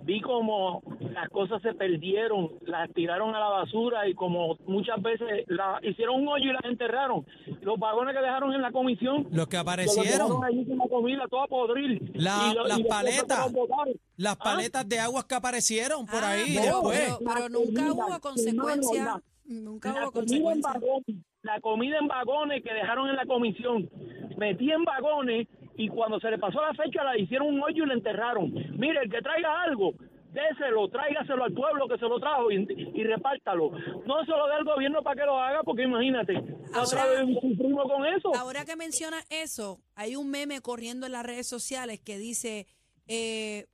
Vi 0.04 0.20
como 0.20 0.82
las 1.12 1.28
cosas 1.28 1.62
se 1.62 1.74
perdieron, 1.74 2.50
las 2.62 2.90
tiraron 2.92 3.34
a 3.36 3.38
la 3.38 3.48
basura 3.48 4.08
y 4.08 4.14
como 4.14 4.56
muchas 4.66 5.00
veces 5.00 5.44
la, 5.46 5.78
hicieron 5.82 6.22
un 6.22 6.28
hoyo 6.28 6.50
y 6.50 6.52
las 6.52 6.64
enterraron. 6.64 7.24
Los 7.60 7.78
vagones 7.78 8.12
que 8.16 8.20
dejaron 8.20 8.52
en 8.52 8.62
la 8.62 8.72
comisión 8.72 9.28
Los 9.30 9.46
que 9.46 9.56
los 9.58 9.62
aparecieron, 9.62 10.44
allí 10.44 10.66
con 10.66 10.78
la 10.78 10.88
comida 10.88 11.22
toda 11.30 11.46
podril. 11.46 12.10
La- 12.14 12.50
Y 12.50 12.54
lo- 12.56 12.64
y 12.66 12.68
las 12.68 12.80
paletas. 12.82 13.52
los 13.52 13.68
las 14.16 14.34
Ah. 14.40 14.42
paletas 14.42 14.88
de 14.88 14.98
aguas 14.98 15.24
que 15.24 15.34
aparecieron 15.36 16.04
por 16.04 16.24
Ah, 16.24 16.32
ahí 16.32 16.52
después. 16.56 16.98
pero- 17.20 17.32
pero 17.34 17.48
nunca 17.48 17.92
hubo 17.92 18.20
consecuencia. 18.20 19.22
Nunca 19.52 19.92
la 19.92 20.04
hubo 20.08 20.12
comida 20.12 20.52
en 20.52 20.60
vagones, 20.60 21.16
la 21.42 21.60
comida 21.60 21.98
en 21.98 22.08
vagones 22.08 22.62
que 22.62 22.72
dejaron 22.72 23.08
en 23.08 23.16
la 23.16 23.26
comisión, 23.26 23.90
metí 24.36 24.70
en 24.70 24.84
vagones 24.84 25.48
y 25.76 25.88
cuando 25.88 26.20
se 26.20 26.30
le 26.30 26.38
pasó 26.38 26.60
la 26.62 26.74
fecha 26.74 27.02
la 27.04 27.16
hicieron 27.18 27.48
un 27.48 27.62
hoyo 27.62 27.84
y 27.84 27.86
la 27.86 27.94
enterraron. 27.94 28.52
Mire, 28.78 29.00
el 29.02 29.10
que 29.10 29.20
traiga 29.22 29.62
algo, 29.62 29.92
déselo, 30.32 30.88
tráigaselo 30.88 31.44
al 31.44 31.52
pueblo 31.52 31.88
que 31.88 31.98
se 31.98 32.06
lo 32.06 32.18
trajo 32.20 32.50
y, 32.50 32.66
y 32.94 33.04
repártalo. 33.04 33.70
No 34.06 34.24
se 34.24 34.30
lo 34.30 34.46
dé 34.46 34.54
al 34.54 34.64
gobierno 34.64 35.02
para 35.02 35.20
que 35.20 35.26
lo 35.26 35.38
haga, 35.40 35.62
porque 35.62 35.82
imagínate, 35.82 36.36
otra 36.38 37.02
Ahora- 37.04 37.26
sufrimos 37.40 37.84
con 37.90 38.06
eso. 38.06 38.34
Ahora 38.36 38.64
que 38.64 38.76
mencionas 38.76 39.26
eso, 39.30 39.80
hay 39.94 40.16
un 40.16 40.30
meme 40.30 40.60
corriendo 40.60 41.06
en 41.06 41.12
las 41.12 41.24
redes 41.26 41.46
sociales 41.46 42.00
que 42.00 42.18
dice, 42.18 42.66
eh, 43.06 43.66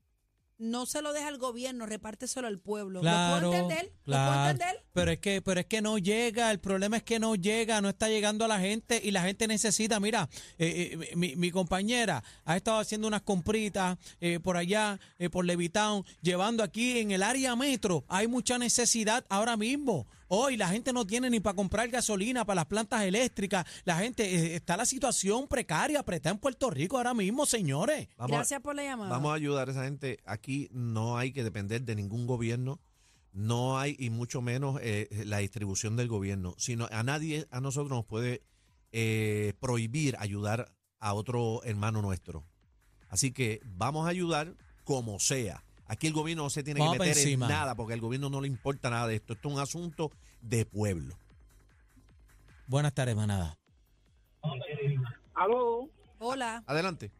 no 0.59 0.87
se 0.87 1.03
lo 1.03 1.13
deja 1.13 1.29
al 1.29 1.39
gobierno, 1.39 1.87
repárteselo 1.87 2.49
al 2.49 2.59
pueblo. 2.59 3.01
Claro, 3.01 3.41
¿Lo 3.47 3.51
puedo 3.51 3.63
entender? 3.63 3.93
¿Lo 4.05 4.17
puedo 4.17 4.25
claro. 4.27 4.51
entender? 4.51 4.83
Pero 4.99 5.11
es 5.13 5.19
que, 5.21 5.41
pero 5.43 5.61
es 5.61 5.67
que 5.67 5.81
no 5.81 5.99
llega. 5.99 6.51
El 6.51 6.59
problema 6.59 6.97
es 6.97 7.03
que 7.03 7.19
no 7.19 7.35
llega, 7.37 7.81
no 7.81 7.89
está 7.89 8.09
llegando 8.09 8.45
a 8.45 8.49
la 8.49 8.59
gente 8.59 9.01
y 9.03 9.11
la 9.13 9.23
gente 9.23 9.47
necesita. 9.47 10.01
Mira, 10.01 10.29
eh, 10.59 10.99
eh, 11.11 11.17
mi, 11.17 11.37
mi 11.37 11.51
compañera 11.51 12.23
ha 12.45 12.57
estado 12.57 12.79
haciendo 12.79 13.07
unas 13.07 13.23
compritas 13.23 13.97
eh, 14.21 14.41
por 14.41 14.57
allá, 14.57 14.99
eh, 15.19 15.31
por 15.31 15.45
Levitown, 15.45 16.05
llevando 16.23 16.63
aquí 16.63 16.99
en 16.99 17.11
el 17.13 17.23
área 17.23 17.55
metro. 17.57 18.05
Hay 18.09 18.27
mucha 18.27 18.59
necesidad 18.59 19.25
ahora 19.29 19.57
mismo. 19.57 20.07
Hoy 20.31 20.59
la 20.59 20.69
gente 20.69 20.93
no 20.93 21.07
tiene 21.07 21.31
ni 21.31 21.41
para 21.41 21.57
comprar 21.57 21.89
gasolina 21.89 22.45
para 22.45 22.57
las 22.57 22.67
plantas 22.67 23.03
eléctricas. 23.05 23.65
La 23.85 23.97
gente 23.99 24.25
eh, 24.25 24.57
está 24.57 24.77
la 24.77 24.85
situación 24.85 25.49
precaria, 25.49 26.01
apretada 26.01 26.35
en 26.35 26.39
Puerto 26.39 26.69
Rico 26.71 26.99
ahora 26.99 27.15
mismo, 27.15 27.47
señores. 27.47 28.09
Vamos 28.19 28.33
a- 28.33 28.37
Gracias 28.39 28.61
por 28.61 28.75
la 28.75 28.83
llamada. 28.85 29.11
Vamos 29.11 29.31
a 29.33 29.35
ayudar 29.37 29.69
a 29.69 29.73
esa 29.73 29.85
gente. 29.85 30.19
Aquí 30.27 30.69
no 30.73 31.17
hay 31.17 31.33
que 31.33 31.43
depender 31.45 31.83
de 31.83 31.95
ningún 31.95 32.27
gobierno. 32.27 32.79
No 33.33 33.79
hay, 33.79 33.95
y 33.99 34.11
mucho 34.11 34.41
menos 34.43 34.81
eh, 34.83 35.09
la 35.27 35.39
distribución 35.39 35.97
del 35.97 36.09
gobierno. 36.09 36.55
Sino 36.59 36.89
a 36.91 37.03
nadie, 37.03 37.47
a 37.51 37.61
nosotros 37.61 37.91
nos 37.91 38.05
puede 38.07 38.43
eh, 38.93 39.53
prohibir 39.61 40.17
ayudar 40.19 40.73
a 40.99 41.15
otro 41.15 41.63
hermano 41.65 42.03
nuestro. 42.03 42.45
Así 43.09 43.33
que 43.33 43.61
vamos 43.65 44.07
a 44.07 44.11
ayudar 44.11 44.55
como 44.85 45.19
sea. 45.21 45.63
Aquí 45.87 46.07
el 46.07 46.13
gobierno 46.13 46.43
no 46.45 46.51
se 46.51 46.63
tiene 46.63 46.81
Vamos 46.81 46.95
que 46.99 47.05
meter 47.05 47.29
en 47.29 47.41
nada 47.41 47.75
porque 47.75 47.95
al 47.95 48.01
gobierno 48.01 48.29
no 48.29 48.41
le 48.41 48.49
importa 48.49 48.91
nada 48.91 49.07
de 49.07 49.17
esto. 49.17 49.33
Esto 49.33 49.49
es 49.49 49.55
un 49.55 49.61
asunto 49.61 50.11
de 50.43 50.67
pueblo. 50.67 51.17
Buenas 52.67 52.93
tardes, 52.93 53.17
manada. 53.17 53.57
Aló, 55.35 55.89
Hola. 56.19 56.63
Adelante. 56.67 57.11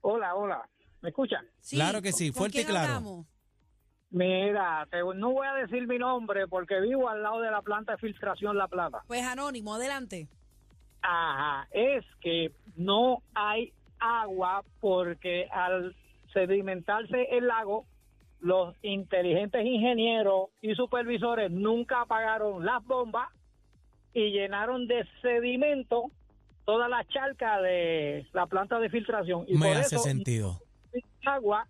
hola, 0.00 0.34
hola, 0.34 0.68
¿me 1.00 1.08
escucha? 1.10 1.36
Sí, 1.60 1.76
Claro 1.76 2.00
que 2.00 2.12
sí, 2.12 2.30
¿con 2.30 2.38
fuerte 2.38 2.60
y 2.62 2.64
claro. 2.64 2.94
hablamos? 2.94 3.26
Mira, 4.12 4.86
te- 4.90 4.98
no 5.14 5.30
voy 5.32 5.46
a 5.46 5.54
decir 5.54 5.86
mi 5.88 5.98
nombre 5.98 6.46
porque 6.46 6.80
vivo 6.80 7.08
al 7.08 7.22
lado 7.22 7.40
de 7.40 7.50
la 7.50 7.62
planta 7.62 7.92
de 7.92 7.98
filtración 7.98 8.56
La 8.58 8.68
Plata. 8.68 9.02
Pues 9.08 9.24
Anónimo, 9.24 9.74
adelante. 9.74 10.28
Ajá, 11.00 11.66
es 11.72 12.04
que 12.20 12.52
no 12.76 13.22
hay 13.34 13.72
agua 13.98 14.62
porque 14.80 15.48
al 15.50 15.96
sedimentarse 16.32 17.24
el 17.32 17.46
lago, 17.48 17.86
los 18.40 18.74
inteligentes 18.82 19.64
ingenieros 19.64 20.50
y 20.60 20.74
supervisores 20.74 21.50
nunca 21.50 22.02
apagaron 22.02 22.64
las 22.66 22.84
bombas 22.84 23.28
y 24.12 24.30
llenaron 24.30 24.86
de 24.88 25.06
sedimento 25.22 26.10
toda 26.66 26.88
la 26.88 27.04
charca 27.08 27.60
de 27.62 28.26
la 28.32 28.46
planta 28.46 28.78
de 28.78 28.90
filtración. 28.90 29.44
Y 29.48 29.54
Me 29.56 29.68
por 29.68 29.76
hace 29.78 29.96
eso 29.96 30.04
sentido. 30.04 30.60
no 30.92 31.00
hay 31.00 31.02
agua 31.36 31.66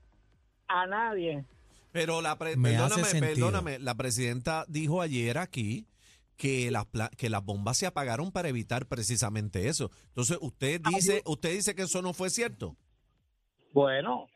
a 0.66 0.87
nadie. 0.87 1.44
Pero 1.92 2.22
la 2.22 2.37
pre- 2.38 2.57
Me 2.57 2.70
perdóname, 2.70 3.02
hace 3.02 3.20
perdóname, 3.20 3.78
la 3.78 3.94
presidenta 3.94 4.64
dijo 4.68 5.00
ayer 5.02 5.38
aquí 5.38 5.87
que 6.37 6.70
las 6.70 6.87
pla- 6.87 7.11
que 7.16 7.28
las 7.28 7.44
bombas 7.44 7.76
se 7.76 7.87
apagaron 7.87 8.33
para 8.33 8.48
evitar 8.48 8.87
precisamente 8.87 9.68
eso. 9.68 9.90
Entonces, 10.09 10.38
usted 10.40 10.81
dice, 10.81 11.22
usted 11.26 11.52
dice 11.52 11.74
que 11.74 11.83
eso 11.83 12.00
no 12.02 12.12
fue 12.14 12.31
cierto. 12.31 12.76
Bueno, 13.72 14.26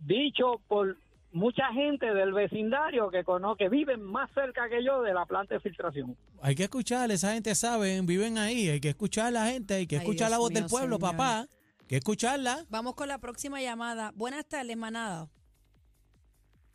dicho 0.00 0.60
por 0.68 0.96
mucha 1.32 1.72
gente 1.72 2.06
del 2.12 2.32
vecindario 2.32 3.10
que 3.10 3.24
conoce, 3.24 3.64
que 3.64 3.68
viven 3.70 4.02
más 4.02 4.30
cerca 4.34 4.68
que 4.68 4.84
yo 4.84 5.02
de 5.02 5.14
la 5.14 5.24
planta 5.26 5.54
de 5.54 5.60
filtración. 5.60 6.16
Hay 6.42 6.54
que 6.54 6.64
escuchar, 6.64 7.10
esa 7.10 7.32
gente 7.34 7.54
sabe, 7.54 8.00
viven 8.02 8.38
ahí, 8.38 8.68
hay 8.68 8.80
que 8.80 8.88
escuchar 8.90 9.26
a 9.26 9.30
la 9.30 9.46
gente, 9.46 9.74
hay 9.74 9.86
que 9.86 9.96
Ay, 9.96 10.02
escuchar 10.02 10.30
la 10.30 10.38
voz 10.38 10.50
del 10.52 10.66
pueblo, 10.66 10.96
señor. 10.96 11.10
papá. 11.12 11.40
Hay 11.40 11.86
que 11.88 11.96
escucharla. 11.98 12.64
Vamos 12.70 12.94
con 12.94 13.06
la 13.08 13.18
próxima 13.18 13.60
llamada. 13.60 14.12
Buenas 14.14 14.46
tardes, 14.46 14.76
manada. 14.76 15.28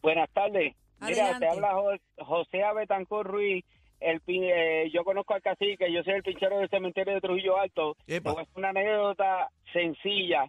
Buenas 0.07 0.29
tardes. 0.31 0.73
Mira, 1.01 1.23
Adelante. 1.35 1.39
te 1.39 1.51
habla 1.51 1.73
Jo- 1.73 2.23
José 2.25 2.63
Abetancor 2.63 3.27
Ruiz. 3.27 3.65
El, 3.99 4.21
pin- 4.21 4.45
eh, 4.49 4.89
yo 4.93 5.03
conozco 5.03 5.33
al 5.33 5.41
cacique, 5.41 5.91
yo 5.91 6.01
soy 6.03 6.13
el 6.13 6.23
pinchero 6.23 6.59
del 6.59 6.69
cementerio 6.69 7.13
de 7.15 7.19
Trujillo 7.19 7.57
Alto. 7.59 7.97
Hacer 8.29 8.47
una 8.55 8.69
anécdota 8.69 9.49
sencilla. 9.73 10.45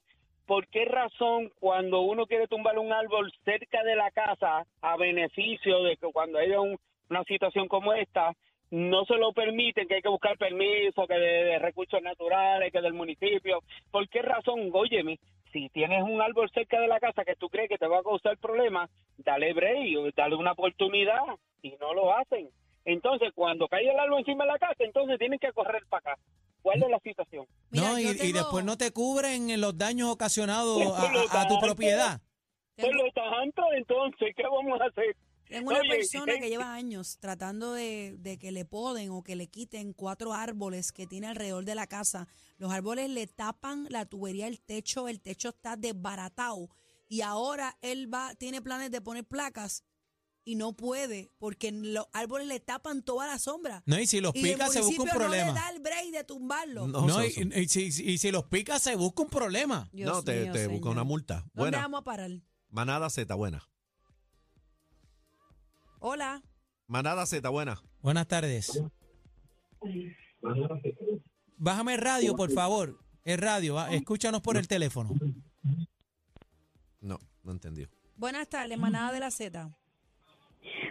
¿Por 0.46 0.68
qué 0.68 0.84
razón 0.84 1.50
cuando 1.58 2.02
uno 2.02 2.26
quiere 2.26 2.46
tumbar 2.46 2.78
un 2.78 2.92
árbol 2.92 3.32
cerca 3.44 3.82
de 3.82 3.96
la 3.96 4.12
casa 4.12 4.64
a 4.80 4.96
beneficio 4.96 5.82
de 5.82 5.96
que 5.96 6.06
cuando 6.12 6.38
haya 6.38 6.60
un- 6.60 6.78
una 7.10 7.24
situación 7.24 7.66
como 7.66 7.92
esta, 7.94 8.34
no 8.70 9.04
se 9.06 9.16
lo 9.16 9.32
permiten, 9.32 9.88
que 9.88 9.96
hay 9.96 10.02
que 10.02 10.08
buscar 10.08 10.38
permiso, 10.38 11.04
que 11.08 11.14
de, 11.14 11.44
de 11.46 11.58
recursos 11.58 12.00
naturales, 12.00 12.70
que 12.70 12.80
del 12.80 12.92
municipio? 12.92 13.58
¿Por 13.90 14.08
qué 14.08 14.22
razón? 14.22 14.70
Óyeme, 14.72 15.18
si 15.52 15.68
tienes 15.70 16.02
un 16.02 16.20
árbol 16.20 16.50
cerca 16.52 16.80
de 16.80 16.88
la 16.88 17.00
casa 17.00 17.24
que 17.24 17.36
tú 17.36 17.48
crees 17.48 17.68
que 17.68 17.78
te 17.78 17.86
va 17.86 17.98
a 17.98 18.02
causar 18.02 18.36
problemas, 18.38 18.90
dale 19.16 19.52
break, 19.52 20.14
dale 20.14 20.36
una 20.36 20.52
oportunidad 20.52 21.20
y 21.62 21.76
no 21.80 21.94
lo 21.94 22.16
hacen. 22.16 22.50
Entonces, 22.84 23.30
cuando 23.34 23.68
cae 23.68 23.88
el 23.88 23.98
árbol 23.98 24.20
encima 24.20 24.44
de 24.44 24.52
la 24.52 24.58
casa, 24.58 24.76
entonces 24.78 25.18
tienen 25.18 25.38
que 25.38 25.52
correr 25.52 25.82
para 25.88 26.12
acá. 26.12 26.22
¿Cuál 26.62 26.82
es 26.82 26.90
la 26.90 26.98
situación? 27.00 27.46
Mira, 27.70 27.90
no, 27.90 27.98
y, 27.98 28.32
después 28.32 28.64
no 28.64 28.76
te 28.76 28.90
cubren 28.92 29.60
los 29.60 29.76
daños 29.76 30.10
ocasionados 30.10 30.82
a, 31.32 31.48
tu 31.48 31.58
propiedad. 31.60 32.20
Por 32.76 32.94
lo 32.94 33.10
tanto, 33.12 33.62
entonces, 33.76 34.34
¿qué 34.36 34.42
vamos 34.42 34.80
a 34.80 34.86
hacer? 34.86 35.16
Tengo 35.48 35.70
una 35.70 35.80
Oye, 35.80 35.88
persona 35.88 36.38
que 36.38 36.48
lleva 36.48 36.74
años 36.74 37.18
tratando 37.20 37.72
de, 37.72 38.16
de 38.18 38.38
que 38.38 38.52
le 38.52 38.64
poden 38.64 39.10
o 39.10 39.22
que 39.22 39.36
le 39.36 39.48
quiten 39.48 39.92
cuatro 39.92 40.32
árboles 40.34 40.92
que 40.92 41.06
tiene 41.06 41.26
alrededor 41.26 41.64
de 41.64 41.74
la 41.74 41.86
casa. 41.86 42.28
Los 42.58 42.72
árboles 42.72 43.10
le 43.10 43.26
tapan 43.26 43.86
la 43.90 44.04
tubería, 44.06 44.46
el 44.46 44.60
techo, 44.60 45.08
el 45.08 45.20
techo 45.20 45.50
está 45.50 45.76
desbaratado. 45.76 46.68
Y 47.08 47.22
ahora 47.22 47.78
él 47.80 48.12
va, 48.12 48.34
tiene 48.34 48.60
planes 48.60 48.90
de 48.90 49.00
poner 49.00 49.24
placas 49.24 49.84
y 50.44 50.54
no 50.54 50.72
puede 50.72 51.30
porque 51.38 51.70
los 51.72 52.06
árboles 52.12 52.46
le 52.46 52.58
tapan 52.58 53.02
toda 53.02 53.26
la 53.26 53.38
sombra. 53.38 53.82
No, 53.84 53.98
y 53.98 54.06
si 54.06 54.20
los 54.20 54.34
y 54.34 54.42
pica 54.42 54.68
se 54.68 54.80
busca 54.80 55.02
un 55.02 55.08
problema. 55.10 55.46
no 55.46 55.52
le 55.52 55.60
da 55.60 55.70
el 55.70 55.80
break 55.80 56.10
de 56.10 56.24
tumbarlo. 56.24 56.86
No, 56.86 57.24
y, 57.24 57.28
y 57.54 57.68
si, 57.68 57.84
y 57.84 58.16
si 58.16 58.30
los 58.30 58.44
pica 58.44 58.78
se 58.78 58.96
busca 58.96 59.22
un 59.22 59.28
problema. 59.28 59.90
Dios 59.92 60.10
no, 60.10 60.22
te, 60.22 60.44
mío, 60.44 60.52
te 60.52 60.66
busca 60.66 60.88
una 60.88 61.04
multa. 61.04 61.34
¿Dónde 61.52 61.52
Buena. 61.54 61.78
vamos 61.78 62.00
a 62.00 62.04
parar? 62.04 62.30
Manada 62.70 63.10
Z, 63.10 63.34
buena. 63.34 63.68
Hola. 66.00 66.40
Manada 66.86 67.26
Z, 67.26 67.48
buena. 67.48 67.76
Buenas 68.02 68.28
tardes. 68.28 68.82
Bájame 71.56 71.94
el 71.94 72.00
radio, 72.00 72.36
por 72.36 72.50
favor. 72.50 72.98
El 73.24 73.38
radio, 73.38 73.74
va, 73.74 73.92
escúchanos 73.92 74.40
por 74.40 74.56
el 74.56 74.68
teléfono. 74.68 75.10
No, 77.00 77.18
no 77.42 77.52
entendió. 77.52 77.88
Buenas 78.16 78.48
tardes, 78.48 78.78
manada 78.78 79.12
de 79.12 79.20
la 79.20 79.30
Z. 79.30 79.70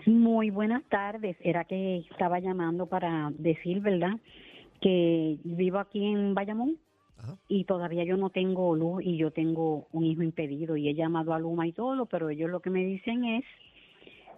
Muy 0.06 0.50
buenas 0.50 0.84
tardes. 0.90 1.38
Era 1.42 1.64
que 1.66 2.06
estaba 2.12 2.40
llamando 2.40 2.86
para 2.88 3.32
decir, 3.38 3.80
¿verdad? 3.80 4.20
Que 4.82 5.40
vivo 5.44 5.80
aquí 5.80 6.06
en 6.06 6.34
Bayamón 6.36 6.78
Ajá. 7.18 7.38
y 7.48 7.64
todavía 7.64 8.04
yo 8.04 8.18
no 8.18 8.30
tengo 8.30 8.76
luz 8.76 9.04
y 9.04 9.18
yo 9.18 9.32
tengo 9.32 9.88
un 9.92 10.04
hijo 10.04 10.22
impedido 10.22 10.78
y 10.78 10.90
he 10.90 10.94
llamado 10.94 11.34
a 11.34 11.40
Luma 11.40 11.66
y 11.66 11.72
todo, 11.72 12.06
pero 12.06 12.30
ellos 12.30 12.50
lo 12.50 12.60
que 12.62 12.70
me 12.70 12.86
dicen 12.86 13.26
es, 13.26 13.46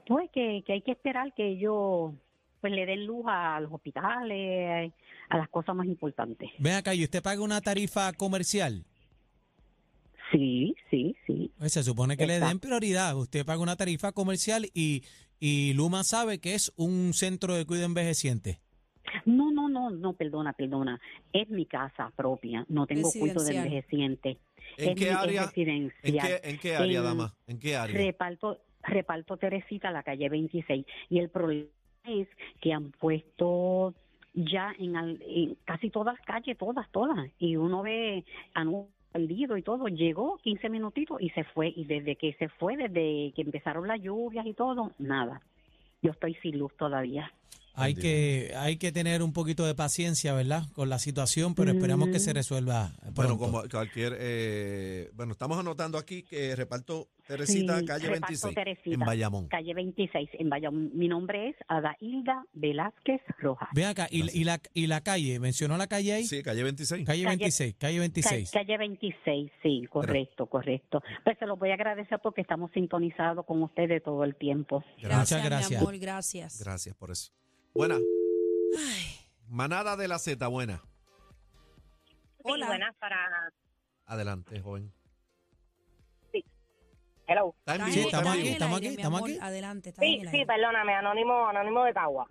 pues 0.09 0.29
que, 0.31 0.63
que 0.65 0.73
hay 0.73 0.81
que 0.81 0.91
esperar 0.91 1.33
que 1.35 1.47
ellos 1.47 2.11
pues 2.59 2.73
le 2.73 2.85
den 2.85 3.05
luz 3.05 3.23
a 3.27 3.59
los 3.61 3.71
hospitales, 3.71 4.91
a 5.29 5.37
las 5.37 5.47
cosas 5.49 5.73
más 5.75 5.85
importantes. 5.87 6.49
Ven 6.59 6.73
acá, 6.73 6.93
¿y 6.93 7.05
usted 7.05 7.23
paga 7.23 7.41
una 7.41 7.61
tarifa 7.61 8.11
comercial? 8.13 8.83
Sí, 10.31 10.75
sí, 10.91 11.15
sí. 11.25 11.51
Pues 11.57 11.73
se 11.73 11.83
supone 11.83 12.15
que 12.17 12.27
le 12.27 12.39
den 12.39 12.59
prioridad. 12.59 13.15
Usted 13.17 13.45
paga 13.45 13.61
una 13.61 13.75
tarifa 13.75 14.11
comercial 14.11 14.65
y, 14.73 15.03
y 15.39 15.73
Luma 15.73 16.03
sabe 16.03 16.39
que 16.39 16.53
es 16.53 16.71
un 16.75 17.13
centro 17.13 17.55
de 17.55 17.65
cuidado 17.65 17.87
envejeciente. 17.87 18.59
No, 19.25 19.51
no, 19.51 19.69
no, 19.69 19.89
no, 19.89 20.13
perdona, 20.13 20.53
perdona. 20.53 20.99
Es 21.33 21.49
mi 21.49 21.65
casa 21.65 22.11
propia, 22.15 22.65
no 22.69 22.85
tengo 22.85 23.09
cuento 23.11 23.41
de 23.43 23.55
envejeciente. 23.55 24.37
¿En 24.77 24.89
Es 24.89 24.95
qué 24.95 25.05
mi- 25.05 25.11
es 25.11 25.15
área? 25.17 25.41
¿En 25.43 25.47
residencial. 25.47 26.27
qué, 26.41 26.49
en 26.49 26.57
qué 26.59 26.75
área, 26.75 26.99
En 26.99 27.03
dama? 27.05 27.35
¿En 27.47 27.59
qué 27.59 27.75
área? 27.75 27.95
Reparto, 27.97 28.59
reparto 28.83 29.37
Teresita, 29.37 29.91
la 29.91 30.03
calle 30.03 30.29
26. 30.29 30.85
Y 31.09 31.19
el 31.19 31.29
problema 31.29 31.69
es 32.05 32.27
que 32.61 32.73
han 32.73 32.91
puesto 32.91 33.93
ya 34.33 34.73
en, 34.79 34.95
al- 34.95 35.21
en 35.25 35.57
casi 35.65 35.89
todas 35.89 36.15
las 36.17 36.25
calles, 36.25 36.57
todas, 36.57 36.89
todas. 36.91 37.29
Y 37.39 37.55
uno 37.55 37.81
ve 37.83 38.23
anuncios 38.53 38.93
perdido 39.11 39.57
y 39.57 39.63
todo. 39.63 39.87
Llegó 39.87 40.37
15 40.43 40.69
minutitos 40.69 41.19
y 41.19 41.29
se 41.31 41.43
fue. 41.43 41.73
Y 41.75 41.85
desde 41.85 42.15
que 42.15 42.33
se 42.33 42.47
fue, 42.47 42.77
desde 42.77 43.33
que 43.35 43.41
empezaron 43.41 43.87
las 43.87 43.99
lluvias 44.01 44.45
y 44.45 44.53
todo, 44.53 44.91
nada. 44.99 45.41
Yo 46.01 46.11
estoy 46.11 46.35
sin 46.35 46.59
luz 46.59 46.71
todavía. 46.77 47.33
Hay 47.73 47.95
que, 47.95 48.51
hay 48.57 48.77
que 48.77 48.91
tener 48.91 49.23
un 49.23 49.31
poquito 49.33 49.65
de 49.65 49.73
paciencia, 49.73 50.33
¿verdad? 50.33 50.63
Con 50.73 50.89
la 50.89 50.99
situación, 50.99 51.55
pero 51.55 51.71
esperamos 51.71 52.09
que 52.09 52.19
se 52.19 52.31
Mm. 52.31 52.35
resuelva 52.35 52.91
Bueno, 53.15 53.37
como 53.37 53.63
cualquier. 53.69 54.15
eh, 54.19 55.09
bueno, 55.13 55.31
estamos 55.31 55.57
anotando 55.57 55.97
aquí 55.97 56.23
que 56.23 56.55
reparto 56.55 57.07
Teresita, 57.29 57.79
Sí, 57.79 57.85
calle 57.85 58.07
reparto 58.07 58.25
26, 58.27 58.55
Teresita, 58.55 58.89
en 58.95 58.99
Bayamón. 59.01 59.47
Calle 59.49 59.73
26, 59.75 60.29
en 60.33 60.49
Bayamón. 60.49 60.89
Mi 60.97 61.07
nombre 61.07 61.49
es 61.49 61.55
Adailda 61.67 62.43
Velázquez 62.53 63.21
Rojas. 63.37 63.69
Ven 63.75 63.85
acá, 63.85 64.07
y, 64.09 64.23
y 64.35 64.43
la, 64.45 64.59
y 64.73 64.87
la 64.87 65.01
calle, 65.01 65.39
¿mencionó 65.39 65.77
la 65.77 65.85
calle 65.85 66.11
ahí? 66.13 66.25
Sí, 66.25 66.41
calle 66.41 66.63
26. 66.63 67.05
Calle 67.05 67.23
Calle- 67.23 67.37
26, 67.37 67.75
calle 67.77 67.95
Ca- 67.97 67.99
26. 68.01 68.51
Calle 68.51 68.77
26, 68.79 69.51
sí, 69.61 69.85
correcto, 69.91 70.47
correcto. 70.47 71.03
Pues 71.23 71.37
se 71.37 71.45
lo 71.45 71.55
voy 71.55 71.69
a 71.69 71.75
agradecer 71.75 72.19
porque 72.23 72.41
estamos 72.41 72.71
sintonizados 72.71 73.45
con 73.45 73.61
ustedes 73.61 74.01
todo 74.03 74.23
el 74.23 74.35
tiempo. 74.35 74.83
Muchas 75.03 75.31
mi 75.31 75.45
gracias. 75.45 75.79
amor, 75.81 75.99
gracias. 75.99 76.59
Gracias 76.59 76.95
por 76.95 77.11
eso. 77.11 77.31
Buena. 77.75 77.95
Ay, 77.95 79.05
Manada 79.47 79.95
de 79.95 80.07
la 80.07 80.17
Z, 80.17 80.47
buena. 80.47 80.81
hola. 82.43 82.65
buenas 82.67 82.95
para... 82.97 83.17
Adelante, 84.05 84.59
joven. 84.61 84.91
Hello. 87.29 87.53
Está 87.59 87.75
en 87.75 87.85
vivo, 87.85 88.07
está 88.07 88.17
estamos 88.17 88.25
en 88.25 88.31
aquí, 88.33 88.41
vivo. 88.41 88.53
estamos 88.53 88.77
aquí, 88.79 88.87
estamos 88.87 89.21
aquí. 89.23 89.37
Adelante, 89.39 89.89
en 89.89 89.95
Sí, 89.95 90.15
el 90.21 90.29
sí, 90.29 90.37
aire. 90.37 90.45
perdóname, 90.47 90.93
anónimo, 90.95 91.47
anónimo 91.47 91.83
de 91.83 91.93
Cagua. 91.93 92.27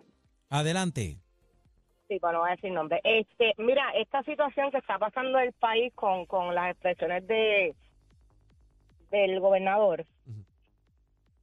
Adelante. 0.51 1.19
Sí, 2.09 2.19
para 2.19 2.33
no 2.33 2.41
voy 2.41 2.49
a 2.51 2.55
decir 2.57 2.73
nombre. 2.73 3.01
Este, 3.05 3.55
mira, 3.59 3.91
esta 3.95 4.23
situación 4.25 4.71
que 4.73 4.79
está 4.79 4.99
pasando 4.99 5.39
el 5.39 5.53
país 5.53 5.93
con, 5.95 6.27
con 6.27 6.55
las 6.55 6.71
expresiones 6.73 7.27
de 7.29 7.75
del 9.11 9.41
gobernador 9.41 10.05
Ujú. 10.27 10.45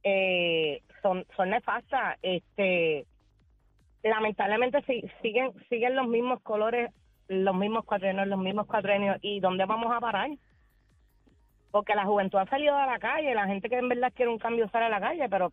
eh, 0.02 0.82
son 1.02 1.24
son 1.36 1.50
nefastas. 1.50 2.18
Este, 2.22 3.06
lamentablemente 4.02 4.82
si- 4.82 5.04
siguen 5.22 5.52
siguen 5.68 5.96
los 5.96 6.08
mismos 6.08 6.42
colores, 6.42 6.90
los 7.28 7.54
mismos 7.56 7.84
cuatrenios, 7.84 8.26
los 8.26 8.38
mismos 8.38 8.66
cuatrenios. 8.66 9.16
¿Y 9.22 9.40
dónde 9.40 9.64
vamos 9.64 9.92
a 9.94 10.00
parar? 10.00 10.28
Porque 11.76 11.94
la 11.94 12.06
juventud 12.06 12.38
ha 12.38 12.46
salido 12.46 12.74
a 12.74 12.86
la 12.86 12.98
calle, 12.98 13.34
la 13.34 13.46
gente 13.46 13.68
que 13.68 13.76
en 13.76 13.88
verdad 13.88 14.12
quiere 14.14 14.30
un 14.30 14.38
cambio 14.38 14.68
sale 14.70 14.86
a 14.86 14.88
la 14.88 15.00
calle, 15.00 15.28
pero 15.28 15.52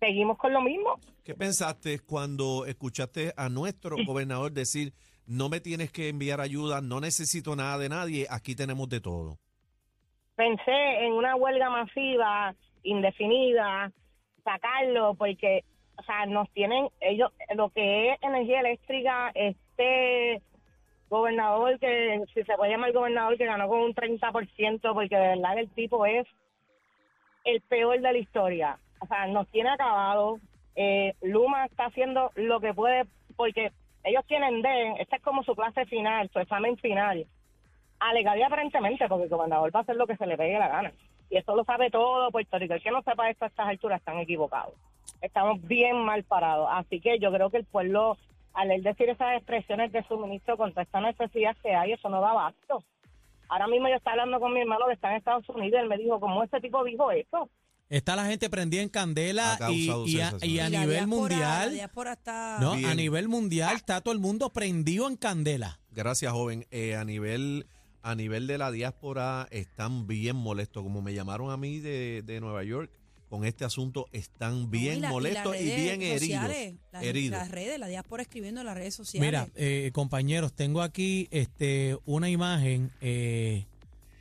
seguimos 0.00 0.36
con 0.36 0.52
lo 0.52 0.60
mismo. 0.60 1.00
¿Qué 1.24 1.34
pensaste 1.34 2.00
cuando 2.00 2.66
escuchaste 2.66 3.32
a 3.36 3.48
nuestro 3.48 3.96
gobernador 4.06 4.52
decir, 4.52 4.92
no 5.26 5.48
me 5.48 5.60
tienes 5.60 5.90
que 5.90 6.10
enviar 6.10 6.40
ayuda, 6.40 6.82
no 6.82 7.00
necesito 7.00 7.56
nada 7.56 7.78
de 7.78 7.88
nadie, 7.88 8.26
aquí 8.28 8.54
tenemos 8.54 8.88
de 8.90 9.00
todo? 9.00 9.38
pensé 10.38 11.04
en 11.04 11.14
una 11.14 11.34
huelga 11.34 11.68
masiva, 11.68 12.54
indefinida, 12.84 13.90
sacarlo, 14.44 15.14
porque, 15.14 15.64
o 15.96 16.02
sea, 16.04 16.26
nos 16.26 16.48
tienen, 16.52 16.88
ellos, 17.00 17.32
lo 17.56 17.70
que 17.70 18.12
es 18.12 18.22
energía 18.22 18.60
eléctrica, 18.60 19.32
este 19.34 20.40
gobernador, 21.08 21.78
que 21.78 22.22
si 22.34 22.42
se 22.44 22.54
puede 22.54 22.72
llamar 22.72 22.92
gobernador, 22.92 23.36
que 23.36 23.46
ganó 23.46 23.68
con 23.68 23.80
un 23.80 23.94
30%, 23.94 24.92
porque 24.92 25.16
de 25.16 25.28
verdad 25.28 25.58
el 25.58 25.68
tipo 25.70 26.04
es 26.06 26.26
el 27.44 27.60
peor 27.62 28.00
de 28.00 28.12
la 28.12 28.18
historia. 28.18 28.78
O 29.00 29.06
sea, 29.06 29.26
nos 29.26 29.48
tiene 29.48 29.70
acabado. 29.70 30.38
Eh, 30.76 31.14
Luma 31.22 31.66
está 31.66 31.86
haciendo 31.86 32.30
lo 32.34 32.60
que 32.60 32.74
puede, 32.74 33.04
porque 33.36 33.72
ellos 34.04 34.24
tienen 34.26 34.62
D, 34.62 34.94
esta 35.00 35.16
es 35.16 35.22
como 35.22 35.42
su 35.42 35.54
clase 35.54 35.84
final, 35.86 36.30
su 36.30 36.38
examen 36.38 36.76
final 36.76 37.26
alegaría 38.00 38.46
aparentemente, 38.46 39.08
porque 39.08 39.24
el 39.24 39.30
gobernador 39.30 39.74
va 39.74 39.80
a 39.80 39.82
hacer 39.82 39.96
lo 39.96 40.06
que 40.06 40.16
se 40.16 40.26
le 40.26 40.36
pegue 40.36 40.58
la 40.58 40.68
gana. 40.68 40.92
Y 41.30 41.36
esto 41.36 41.54
lo 41.54 41.64
sabe 41.64 41.90
todo 41.90 42.30
Puerto 42.30 42.58
Rico. 42.58 42.74
El 42.74 42.82
que 42.82 42.90
no 42.90 43.02
sepa 43.02 43.28
esto 43.28 43.44
a 43.44 43.48
estas 43.48 43.68
alturas 43.68 44.00
están 44.00 44.18
equivocados. 44.18 44.74
Estamos 45.20 45.60
bien 45.66 45.96
mal 46.04 46.22
parados. 46.24 46.68
Así 46.72 47.00
que 47.00 47.18
yo 47.18 47.32
creo 47.32 47.50
que 47.50 47.58
el 47.58 47.64
pueblo, 47.64 48.16
al 48.54 48.70
él 48.70 48.82
decir 48.82 49.08
esas 49.08 49.36
expresiones 49.36 49.92
de 49.92 50.02
suministro 50.04 50.56
contra 50.56 50.82
esta 50.82 51.00
necesidad 51.00 51.56
que 51.62 51.74
hay, 51.74 51.92
eso 51.92 52.08
no 52.08 52.20
da 52.20 52.30
abasto. 52.30 52.82
Ahora 53.48 53.66
mismo 53.66 53.88
yo 53.88 53.94
estaba 53.94 54.12
hablando 54.14 54.40
con 54.40 54.52
mi 54.52 54.60
hermano 54.60 54.86
que 54.88 54.94
está 54.94 55.10
en 55.10 55.16
Estados 55.16 55.48
Unidos 55.48 55.72
y 55.78 55.82
él 55.82 55.88
me 55.88 55.96
dijo, 55.98 56.20
¿cómo 56.20 56.42
este 56.42 56.60
tipo 56.60 56.84
dijo 56.84 57.10
eso? 57.10 57.48
Está 57.88 58.14
la 58.16 58.26
gente 58.26 58.50
prendida 58.50 58.82
en 58.82 58.90
candela 58.90 59.56
y, 59.70 59.88
a, 59.88 59.94
sensación. 59.94 60.40
y 60.42 60.58
a 60.58 60.68
Y 60.68 60.70
la 60.72 60.80
nivel 60.80 60.88
diáspora- 60.96 61.06
mundial, 61.06 61.80
está... 62.12 62.58
no, 62.60 62.72
a 62.72 62.94
nivel 62.94 63.28
mundial 63.28 63.74
está 63.76 64.02
todo 64.02 64.12
el 64.12 64.20
mundo 64.20 64.50
prendido 64.50 65.08
en 65.08 65.16
candela. 65.16 65.78
Gracias, 65.92 66.30
joven. 66.32 66.66
Eh, 66.70 66.96
a 66.96 67.04
nivel 67.04 67.66
a 68.02 68.14
nivel 68.14 68.46
de 68.46 68.58
la 68.58 68.70
diáspora 68.70 69.48
están 69.50 70.06
bien 70.06 70.36
molestos, 70.36 70.82
como 70.82 71.00
me 71.02 71.14
llamaron 71.14 71.50
a 71.50 71.56
mí 71.56 71.78
de, 71.78 72.22
de 72.22 72.40
Nueva 72.40 72.62
York, 72.64 72.90
con 73.28 73.44
este 73.44 73.64
asunto 73.64 74.06
están 74.12 74.62
No, 74.62 74.68
bien 74.68 74.98
y 74.98 75.00
la- 75.00 75.08
y 75.08 75.12
molestos 75.12 75.52
las 75.52 75.60
y, 75.60 75.64
redes 75.68 75.98
bien 75.98 76.18
sociales, 76.18 76.56
heridos. 76.56 76.80
Las, 76.92 77.02
heridos. 77.04 77.38
las 77.38 77.50
redes, 77.50 77.78
la 77.78 77.86
diáspora 77.86 78.22
escribiendo 78.22 78.60
en 78.60 78.66
las 78.66 78.76
redes 78.76 78.94
sociales. 78.94 79.26
Mira, 79.28 79.48
eh, 79.54 79.90
compañeros, 79.92 80.52
tengo 80.54 80.82
aquí 80.82 81.28
este 81.30 81.98
una 82.06 82.30
imagen 82.30 82.90
eh, 83.00 83.66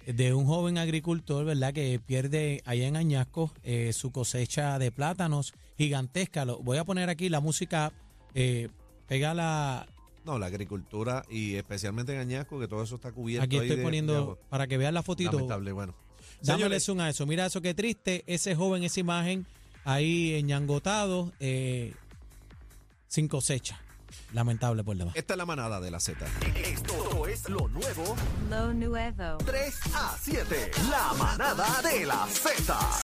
de 0.06 0.34
un 0.34 0.46
joven 0.46 0.78
agricultor, 0.78 1.44
¿verdad? 1.46 1.74
Que 1.74 2.00
pierde 2.06 2.62
allá 2.66 2.88
en 2.88 2.96
Añasco 2.96 3.54
eh, 3.64 3.92
su 3.94 4.12
cosecha 4.12 4.80
de 4.80 4.92
plátanos 4.92 5.54
gigantesca. 5.78 6.46
Lo, 6.46 6.60
voy 6.60 6.78
a 6.78 6.84
poner 6.86 7.10
aquí 7.10 7.30
la 7.30 7.40
música, 7.40 7.92
eh, 8.34 8.70
pega 9.08 9.34
la... 9.34 9.88
No, 10.26 10.38
la 10.40 10.48
agricultura 10.48 11.24
y 11.30 11.56
especialmente 11.56 12.14
en 12.14 12.20
Añasco, 12.20 12.60
que 12.60 12.68
todo 12.68 12.84
eso 12.84 12.96
está 12.96 13.14
cubierto. 13.14 13.46
Aquí 13.46 13.56
ahí 13.58 13.62
estoy 13.64 13.78
de- 13.78 13.84
poniendo, 13.84 14.36
de 14.36 14.42
para 14.50 14.68
que 14.68 14.78
vean 14.78 14.94
la 14.94 15.02
fotito. 15.04 15.32
Lamentable, 15.32 15.72
bueno. 15.72 15.96
Dámele 16.42 16.80
Señores, 16.80 16.86
zoom 16.86 17.00
a 17.02 17.10
eso. 17.10 17.26
Mira 17.26 17.46
eso, 17.46 17.62
qué 17.62 17.74
triste. 17.74 18.24
Ese 18.28 18.56
joven, 18.56 18.84
esa 18.84 19.00
imagen 19.00 19.46
ahí 19.86 20.36
enñangotado, 20.36 21.32
eh, 21.40 21.94
sin 23.08 23.28
cosecha. 23.28 23.80
Lamentable 24.34 24.84
por 24.84 24.96
demás. 24.98 25.16
esta 25.16 25.34
es 25.34 25.38
la 25.38 25.46
manada 25.46 25.80
de 25.80 25.90
la 25.92 26.00
Z. 26.00 26.26
Esto 26.56 27.28
es 27.28 27.48
lo 27.50 27.68
nuevo 27.70 28.16
Lo 28.50 28.74
nuevo. 28.74 29.38
3 29.46 29.76
a 29.94 30.18
7. 30.22 30.72
La 30.90 31.14
manada 31.18 31.82
de 31.82 32.06
la 32.06 32.28
Z. 32.28 32.78